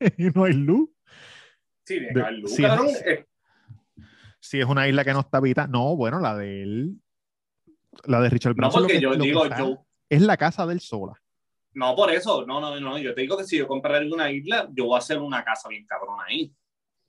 [0.16, 0.88] y no hay luz.
[1.84, 2.50] Sí, De- que haber luz.
[2.54, 2.88] sí, cabrón.
[2.88, 2.96] sí.
[3.04, 3.26] Eh,
[4.44, 5.68] Si es una isla que no está habitada.
[5.68, 7.00] No, bueno, la de él.
[8.04, 8.82] La de Richard no, Branson.
[8.82, 11.14] lo porque que- yo lo que digo, está yo, Es la casa del sola.
[11.72, 14.68] no por eso, no, no, no, yo te digo que si yo compraré una isla,
[14.74, 16.52] yo voy a hacer una casa bien cabrona ahí,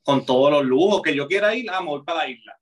[0.01, 2.57] con todos los lujos que yo quiera ir, voy para la isla.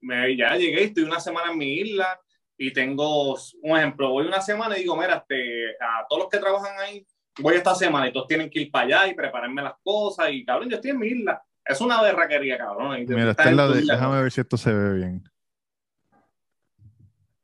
[0.00, 2.20] Me, ya llegué, estoy una semana en mi isla
[2.56, 6.38] y tengo, un ejemplo, voy una semana y digo, mira, este, a todos los que
[6.38, 7.06] trabajan ahí,
[7.38, 10.44] voy esta semana y todos tienen que ir para allá y prepararme las cosas y
[10.44, 11.40] cabrón, yo estoy en mi isla.
[11.68, 13.04] Es una berraquería, cabrón.
[13.06, 13.82] Mira, esta es la de.
[13.82, 15.22] Déjame ver si esto se ve bien.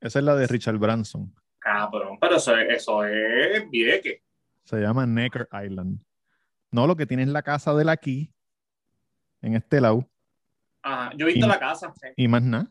[0.01, 1.35] Esa es la de Richard Branson.
[1.59, 4.23] Cabrón, pero eso, es- eso es vieque.
[4.65, 5.99] Se llama Necker Island.
[6.71, 8.33] No, lo que tiene es la casa de él aquí,
[9.43, 10.09] en este lado,
[10.83, 11.95] Ajá, yo he visto Y- la casa.
[12.17, 12.71] y más nada.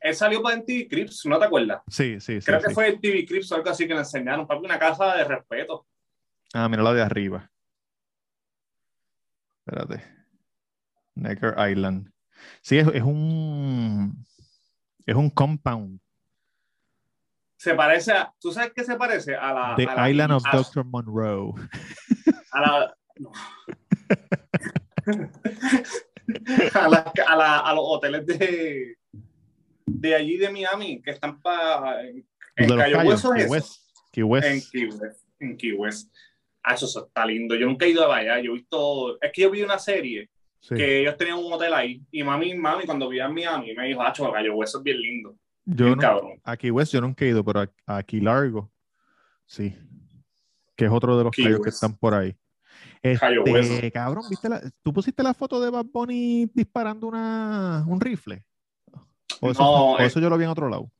[0.00, 1.82] Él salió para TV Crips, ¿no te acuerdas?
[1.88, 2.46] Sí, sí, sí.
[2.46, 2.74] Creo que sí.
[2.74, 5.86] fue el TV Crips o algo así que le enseñaron, papi, una casa de respeto.
[6.54, 7.50] Ah, mira la de arriba.
[9.66, 10.15] Espérate.
[11.16, 12.10] Necker Island.
[12.62, 14.24] Sí, es, es un.
[15.04, 16.00] Es un compound.
[17.58, 19.34] Se parece a, ¿tú sabes qué se parece?
[19.34, 19.74] A la...
[19.76, 20.84] The a la- Island of a- Dr.
[20.84, 21.54] Monroe.
[22.52, 22.96] A la...
[23.16, 23.32] no.
[26.74, 28.98] a, la- a la- a los hoteles de,
[29.86, 32.02] de allí de Miami, que están para...
[32.02, 32.26] En,
[32.68, 33.76] los Cayo Hueso Key es West.
[34.12, 34.46] Key West.
[34.46, 35.24] En Key West.
[35.40, 36.14] En Key West.
[36.62, 37.54] Ah, eso, eso está lindo.
[37.54, 38.40] Yo nunca he ido allá.
[38.40, 39.20] Yo he visto...
[39.22, 40.30] Es que yo vi una serie
[40.68, 40.74] Sí.
[40.74, 42.02] que ellos tenían un hotel ahí.
[42.10, 45.36] Y mami, mami, cuando vivía en Miami, me dijo, ah, Cayo Hueso es bien lindo.
[45.64, 46.40] Yo Bien no- cabrón.
[46.44, 48.70] a Key West yo nunca he ido, pero a, a Key Largo,
[49.44, 49.74] sí.
[50.76, 52.36] Que es otro de los cayos que están por ahí.
[53.02, 58.42] Este, cabrón, ¿viste la, ¿tú pusiste la foto de Bad Bunny disparando una, un rifle?
[59.40, 60.06] ¿O eso, No, o eh.
[60.06, 60.90] eso yo lo vi en otro lado?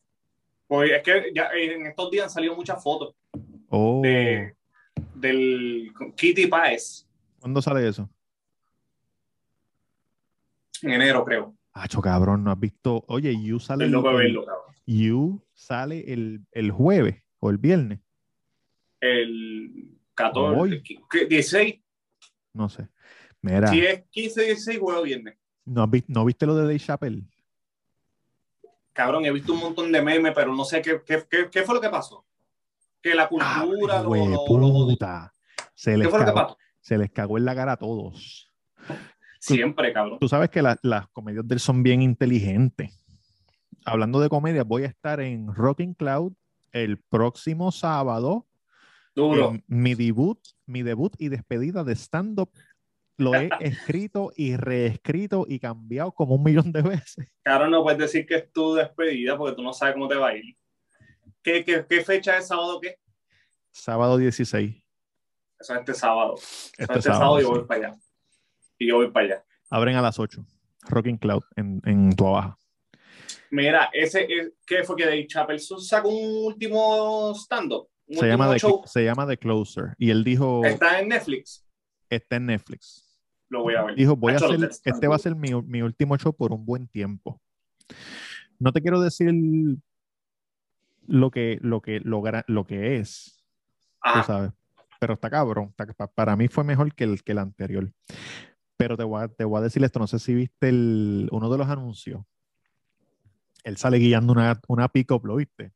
[0.68, 3.14] Pues es que ya en estos días han salido muchas fotos
[3.68, 4.54] Oh, de,
[5.14, 7.06] del Kitty Páez
[7.40, 8.08] ¿Cuándo sale eso?
[10.82, 11.54] En enero, creo.
[11.72, 13.04] Acho, cabrón, no has visto.
[13.08, 14.74] Oye, You sale, el, verlo, cabrón.
[14.86, 18.00] You sale el, el jueves o el viernes,
[19.00, 20.82] El 14, Hoy.
[21.10, 21.26] ¿qué?
[21.26, 21.80] 16,
[22.54, 22.88] no sé.
[23.42, 25.36] Mira, si es 15, 16, juego viernes.
[25.66, 27.22] ¿no, has ¿no viste lo de Dave Chappelle?
[28.92, 31.74] Cabrón, he visto un montón de memes, pero no sé qué, qué, qué, qué fue
[31.74, 32.24] lo que pasó.
[33.02, 35.32] Que la cultura, lo, lo- lo- Hueputa.
[35.74, 36.58] Se ¿qué les, fue lo que cagó, pasó?
[36.80, 38.50] se les cagó en la cara a todos.
[39.54, 40.18] Siempre, cabrón.
[40.18, 42.90] Tú sabes que la- las comedias de él son bien inteligentes.
[43.84, 46.32] Hablando de comedia, voy a estar en Rocking Cloud
[46.72, 48.46] el próximo sábado.
[49.14, 49.50] Duro.
[49.52, 52.50] En mi debut, mi debut y despedida de stand-up
[53.18, 57.32] lo he escrito y reescrito y cambiado como un millón de veces.
[57.42, 60.28] Cabrón, no puedes decir que es tu despedida porque tú no sabes cómo te va
[60.28, 60.54] a ir.
[61.42, 62.96] ¿Qué, qué, qué fecha es sábado qué?
[63.70, 64.82] Sábado 16.
[65.58, 66.34] Eso es este sábado.
[66.34, 67.44] Eso es Este este sábado, sábado, sí.
[67.46, 67.98] voy para allá.
[68.78, 69.44] Y yo voy para allá.
[69.70, 70.44] Abren a las 8.
[70.88, 72.58] Rocking Cloud en, en Tua Baja.
[73.50, 77.88] Mira, ese, es- ¿qué fue que Dave Chappelle sacó un último stand-up?
[78.08, 79.94] Se llama, The, se llama The Closer.
[79.98, 81.66] Y él dijo, Está en Netflix.
[82.08, 83.02] está en Netflix.
[83.48, 83.96] Lo voy a ver.
[83.96, 86.86] Dijo, voy a hacer, este va a ser mi, mi último show por un buen
[86.88, 87.40] tiempo.
[88.58, 89.32] No te quiero decir
[91.06, 93.44] lo que, lo que, logra, lo que es.
[94.02, 94.50] Tú sabes.
[95.00, 95.74] Pero está cabrón.
[96.14, 97.92] para mí fue mejor que el, que el anterior.
[98.76, 101.50] Pero te voy, a, te voy a decir esto, no sé si viste el, uno
[101.50, 102.22] de los anuncios.
[103.64, 105.72] Él sale guiando una, una pick-up, ¿lo viste?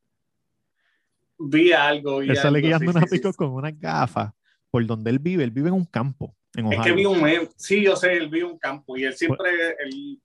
[1.39, 2.21] Vi algo.
[2.21, 4.33] él sale guiando una pick-up con unas gafas
[4.71, 5.43] por donde él vive.
[5.43, 6.37] Él vive en un campo.
[6.55, 7.49] En es que vi un meme.
[7.57, 9.51] Sí, yo sé, él vive en un campo y él siempre.
[9.79, 10.21] Él,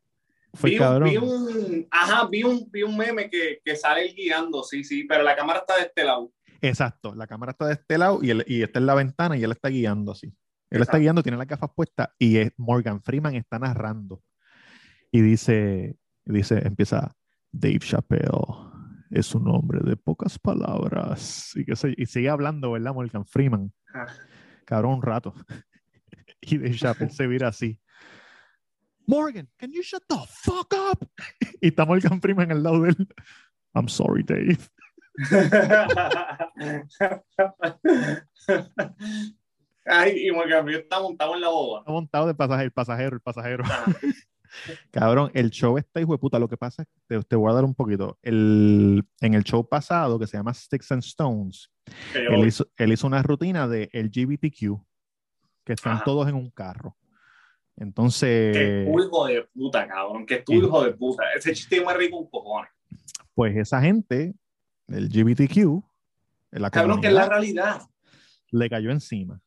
[0.54, 1.10] fue vi, cabrón.
[1.10, 5.04] Vi un, ajá, vi un, vi un meme que, que sale él guiando, sí, sí,
[5.04, 6.32] pero la cámara está de este lado.
[6.62, 9.44] Exacto, la cámara está de este lado y, él, y está en la ventana y
[9.44, 10.34] él está guiando así.
[10.76, 14.22] Él está guiando, tiene las gafas puestas y es Morgan Freeman está narrando.
[15.12, 17.16] Y dice, dice, empieza,
[17.52, 18.30] Dave Chappelle
[19.12, 21.52] es un hombre de pocas palabras.
[21.56, 22.94] Y, que se, y sigue hablando, ¿verdad?
[22.94, 23.72] Morgan Freeman.
[23.94, 24.08] Ah.
[24.66, 25.34] Cabrón, un rato.
[26.42, 27.80] y Dave Chappelle se vira así.
[29.08, 31.08] Morgan, can you shut the fuck up?
[31.62, 33.08] y está Morgan Freeman al lado de él.
[33.74, 34.58] I'm sorry, Dave.
[39.86, 41.80] Ay, y Morgan está montado en la boba.
[41.80, 43.64] Está montado de pasajero, el pasajero, el pasajero.
[43.68, 43.86] Ah.
[44.92, 46.40] Cabrón, el show está hijo de puta.
[46.40, 48.18] Lo que pasa es que te, voy a dar un poquito.
[48.22, 51.70] El, en el show pasado, que se llama Sticks and Stones,
[52.14, 54.82] él hizo, él hizo, una rutina de LGBTQ,
[55.64, 56.96] que están todos en un carro.
[57.78, 58.88] Entonces.
[58.88, 60.26] Tu hijo de puta, cabrón.
[60.46, 61.24] Tu hijo de puta.
[61.36, 62.72] Ese chiste es más rico un cojones.
[63.34, 64.34] Pues esa gente,
[64.88, 65.84] el GBTQ,
[66.52, 67.82] la cabrón, que es la realidad.
[68.52, 69.42] Le cayó encima.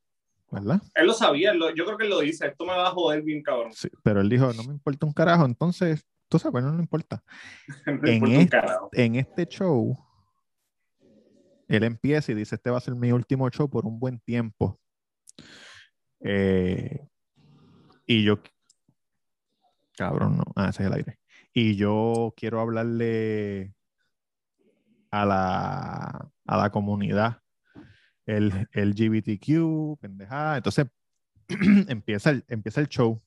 [0.50, 0.80] ¿Verdad?
[0.94, 3.42] Él lo sabía, yo creo que él lo dice, esto me va a joder bien
[3.42, 3.72] cabrón.
[3.72, 7.22] Sí, pero él dijo, no me importa un carajo, entonces, tú sabes, no le importa.
[7.86, 8.60] en, este,
[8.92, 9.96] en este show,
[11.68, 14.80] él empieza y dice, este va a ser mi último show por un buen tiempo.
[16.20, 17.06] Eh,
[18.06, 18.40] y yo,
[19.96, 21.18] cabrón, no, ah, ese es el aire.
[21.52, 23.74] Y yo quiero hablarle
[25.10, 27.42] a la, a la comunidad
[28.28, 30.56] el LGBTQ, pendejada.
[30.56, 30.86] Entonces
[31.88, 33.20] empieza, el, empieza el show.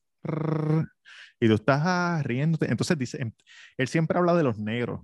[1.39, 2.69] Y tú estás ah, riéndote.
[2.69, 3.31] Entonces dice, em,
[3.77, 5.01] él siempre habla de los negros,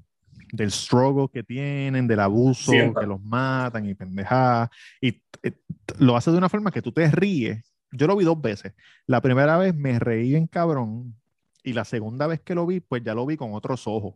[0.53, 4.69] del struggle que tienen, del abuso, que los matan y pendejada.
[5.01, 5.53] Y eh,
[5.97, 8.73] lo hace de una forma que tú te ríes yo lo vi dos veces.
[9.05, 11.15] La primera vez me reí en cabrón
[11.63, 14.15] y la segunda vez que lo vi, pues ya lo vi con otros ojos,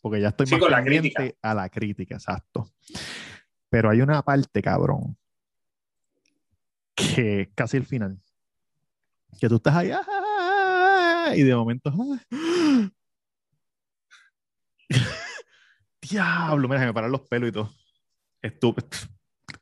[0.00, 2.68] porque ya estoy más pendiente a la crítica, exacto.
[3.72, 5.16] Pero hay una parte, cabrón,
[6.94, 8.20] que casi el final,
[9.40, 11.32] que tú estás ahí ¡ah!
[11.34, 12.90] y de momento, ¡ah!
[16.02, 17.70] diablo, mira, me paran los pelos y todo.
[18.42, 18.88] Estúpido.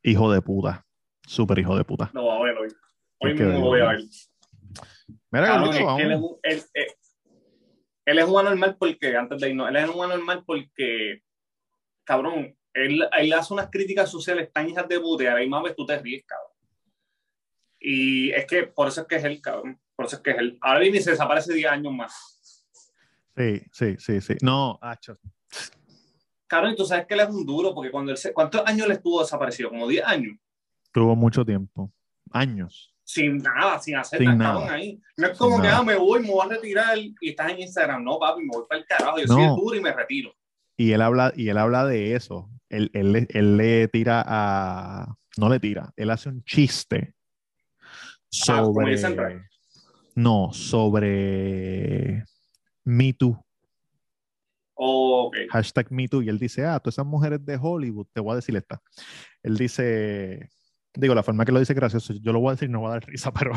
[0.03, 0.85] Hijo de puta.
[1.25, 2.11] Súper hijo de puta.
[2.13, 2.69] No, a ver hoy.
[3.21, 4.01] Hoy mismo lo voy a ver.
[5.31, 5.55] Mira,
[6.01, 6.87] él, es, eh,
[8.07, 11.23] él, es un anormal porque, antes de irnos, él es un anormal porque,
[12.03, 15.87] cabrón, él, él hace unas críticas sociales tan hijas de putear, ahí más ves tú
[15.87, 16.51] te ríes, cabrón.
[17.79, 19.81] Y es que por eso es que es él, cabrón.
[19.97, 20.59] Por eso es que es él.
[20.61, 22.13] Ahora viene y se desaparece 10 años más.
[23.37, 24.35] Sí, sí, sí, sí.
[24.43, 25.19] No, hacho.
[26.47, 28.33] Cabrón, y tú sabes que él es un duro, porque cuando él se...
[28.33, 29.71] ¿Cuántos años le estuvo desaparecido?
[29.71, 30.37] ¿Como 10 años?
[30.93, 31.91] Tuvo mucho tiempo.
[32.33, 34.73] Años sin nada, sin hacer nada.
[34.73, 35.01] ahí.
[35.17, 38.05] No es como que ah, me voy, me voy a retirar y estás en Instagram.
[38.05, 39.19] No, papi, me voy para el carajo.
[39.19, 40.33] Yo soy el duro y me retiro.
[40.77, 42.49] Y él habla, y él habla de eso.
[42.71, 45.15] Él, él, él, le tira a.
[45.37, 47.15] No le tira, él hace un chiste
[48.31, 48.97] sobre.
[50.15, 52.25] no, sobre
[52.85, 53.39] Me Too.
[54.75, 55.49] okay.
[55.49, 56.23] Hashtag Me Too.
[56.23, 58.81] Y él dice, ah, todas esas mujeres de Hollywood, te voy a decir esta.
[59.43, 60.49] Él dice,
[60.95, 62.93] Digo, la forma que lo dice gracioso, yo lo voy a decir, no va a
[62.95, 63.53] dar risa, pero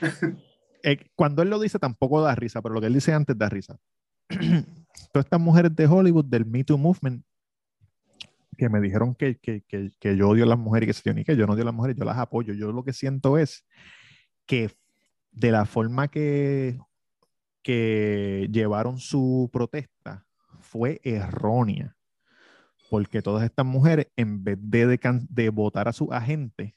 [0.82, 3.48] eh, cuando él lo dice tampoco da risa, pero lo que él dice antes da
[3.48, 3.78] risa.
[5.12, 7.24] Todas estas mujeres de Hollywood del Me Too Movement
[8.54, 11.14] que me dijeron que, que, que, que yo odio a las mujeres y que se
[11.14, 12.54] ni que yo no odio a las mujeres, yo las apoyo.
[12.54, 13.64] Yo lo que siento es
[14.46, 14.70] que
[15.32, 16.78] de la forma que,
[17.62, 20.26] que llevaron su protesta
[20.60, 21.96] fue errónea
[22.94, 26.74] porque todas estas mujeres, en vez de, de, votar a sus agentes,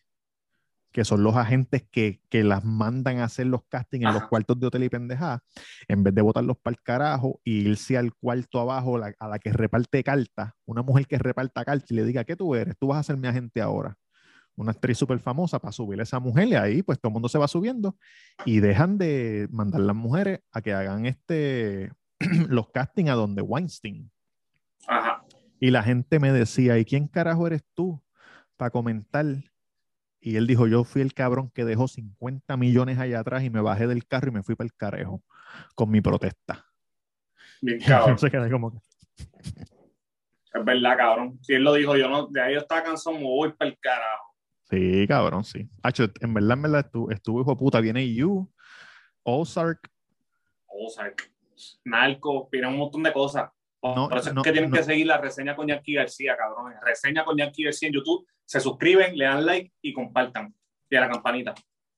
[0.97, 4.59] que son los agentes que, que, las mandan a hacer los castings en los cuartos
[4.59, 5.41] de hotel y pendejadas,
[5.87, 9.53] en vez de votarlos para el carajo y irse al cuarto abajo a la que
[9.53, 12.75] reparte cartas, una mujer que reparta cartas y le diga, ¿qué tú eres?
[12.79, 13.95] Tú vas a ser mi agente ahora.
[14.55, 17.29] Una actriz súper famosa para subir a esa mujer y ahí pues todo el mundo
[17.29, 17.95] se va subiendo
[18.43, 21.91] y dejan de mandar las mujeres a que hagan este
[22.49, 24.09] los castings a donde Weinstein.
[24.87, 25.23] Ajá.
[25.59, 28.01] Y la gente me decía, ¿y quién carajo eres tú
[28.55, 29.27] para comentar?
[30.19, 33.61] Y él dijo, yo fui el cabrón que dejó 50 millones allá atrás y me
[33.61, 35.23] bajé del carro y me fui para el carejo
[35.75, 36.65] con mi protesta.
[37.61, 38.17] Bien cabrón.
[38.17, 38.81] Se como
[39.15, 41.39] Es verdad, cabrón.
[41.41, 43.77] Si él lo dijo, yo no, de ahí yo estaba cansado, me voy para el
[43.79, 44.33] carajo.
[44.69, 45.69] Sí, cabrón, sí.
[45.81, 47.79] Hacho, en verdad, en verdad, estuvo, estuvo hijo de puta.
[47.79, 48.51] Viene You,
[49.23, 49.89] Ozark.
[50.67, 51.31] Ozark,
[51.85, 53.49] Narco, viene un montón de cosas.
[53.79, 54.75] Por No, eso es que tienen no.
[54.77, 56.73] que seguir la reseña con Yankee García, cabrón.
[56.83, 58.25] Reseña con Yankee García en YouTube.
[58.45, 60.53] Se suscriben, le dan like y compartan.
[60.89, 61.53] Y a la campanita.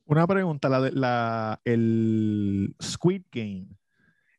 [0.05, 3.67] Una pregunta, la la, el Squid Game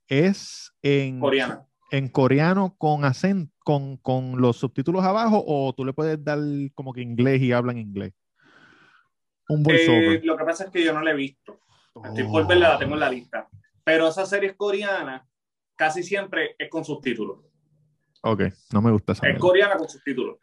[0.09, 1.65] es en Coreana.
[1.93, 6.39] en coreano con acento, con, con los subtítulos abajo, o tú le puedes dar
[6.75, 8.13] como que inglés y hablan inglés.
[9.49, 10.25] Un Eh, voiceover.
[10.25, 11.61] lo que pasa es que yo no la he visto.
[12.05, 13.49] Estoy por verla, la tengo en la lista.
[13.85, 15.27] Pero esa serie coreana
[15.81, 17.39] casi siempre es con subtítulos.
[18.21, 19.27] Ok, no me gusta esa.
[19.27, 20.37] Es coreana con subtítulos.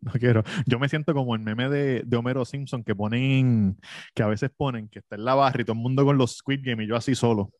[0.00, 0.44] No quiero.
[0.64, 3.76] Yo me siento como el meme de, de Homero Simpson que ponen,
[4.14, 6.36] que a veces ponen que está en la barra y todo el mundo con los
[6.36, 7.50] Squid Game y yo así solo.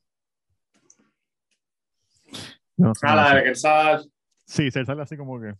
[2.76, 3.54] No Ah, la de
[4.46, 5.52] Sí, se sale así como que.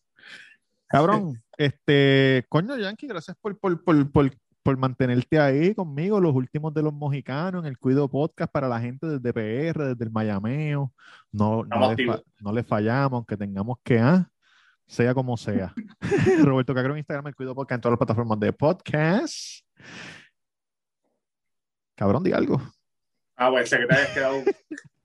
[0.88, 4.30] Cabrón, este, coño, Yankee, gracias por, por, por, por,
[4.66, 8.80] por mantenerte ahí conmigo, los últimos de los mojicanos, en el Cuido Podcast para la
[8.80, 10.92] gente desde PR, desde el Mayameo.
[11.30, 12.06] No, no, le,
[12.40, 14.28] no le fallamos, aunque tengamos que, ah,
[14.84, 15.72] sea como sea.
[16.44, 19.64] Roberto Cagro en Instagram, el Cuido Podcast en todas las plataformas de podcast.
[21.94, 22.60] Cabrón, di algo.
[23.36, 24.42] Ah, pues sé que te habías quedado,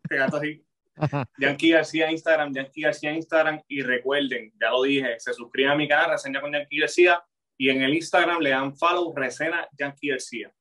[0.09, 0.65] quedaste así.
[1.37, 3.61] Yankee García Instagram, Yankee García Instagram.
[3.67, 7.23] Y recuerden, ya lo dije, se suscriben a mi canal, reseña con Yankee García.
[7.61, 10.51] Y en el Instagram le dan follow, reseña Yankee García.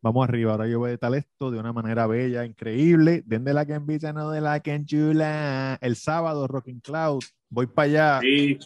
[0.00, 3.22] Vamos arriba, ahora yo voy a editar esto de una manera bella, increíble.
[3.26, 5.76] Den de la que envidia, no de la que enchula.
[5.82, 7.22] El sábado, Rocking Cloud.
[7.50, 8.20] Voy para allá.
[8.22, 8.58] Sí.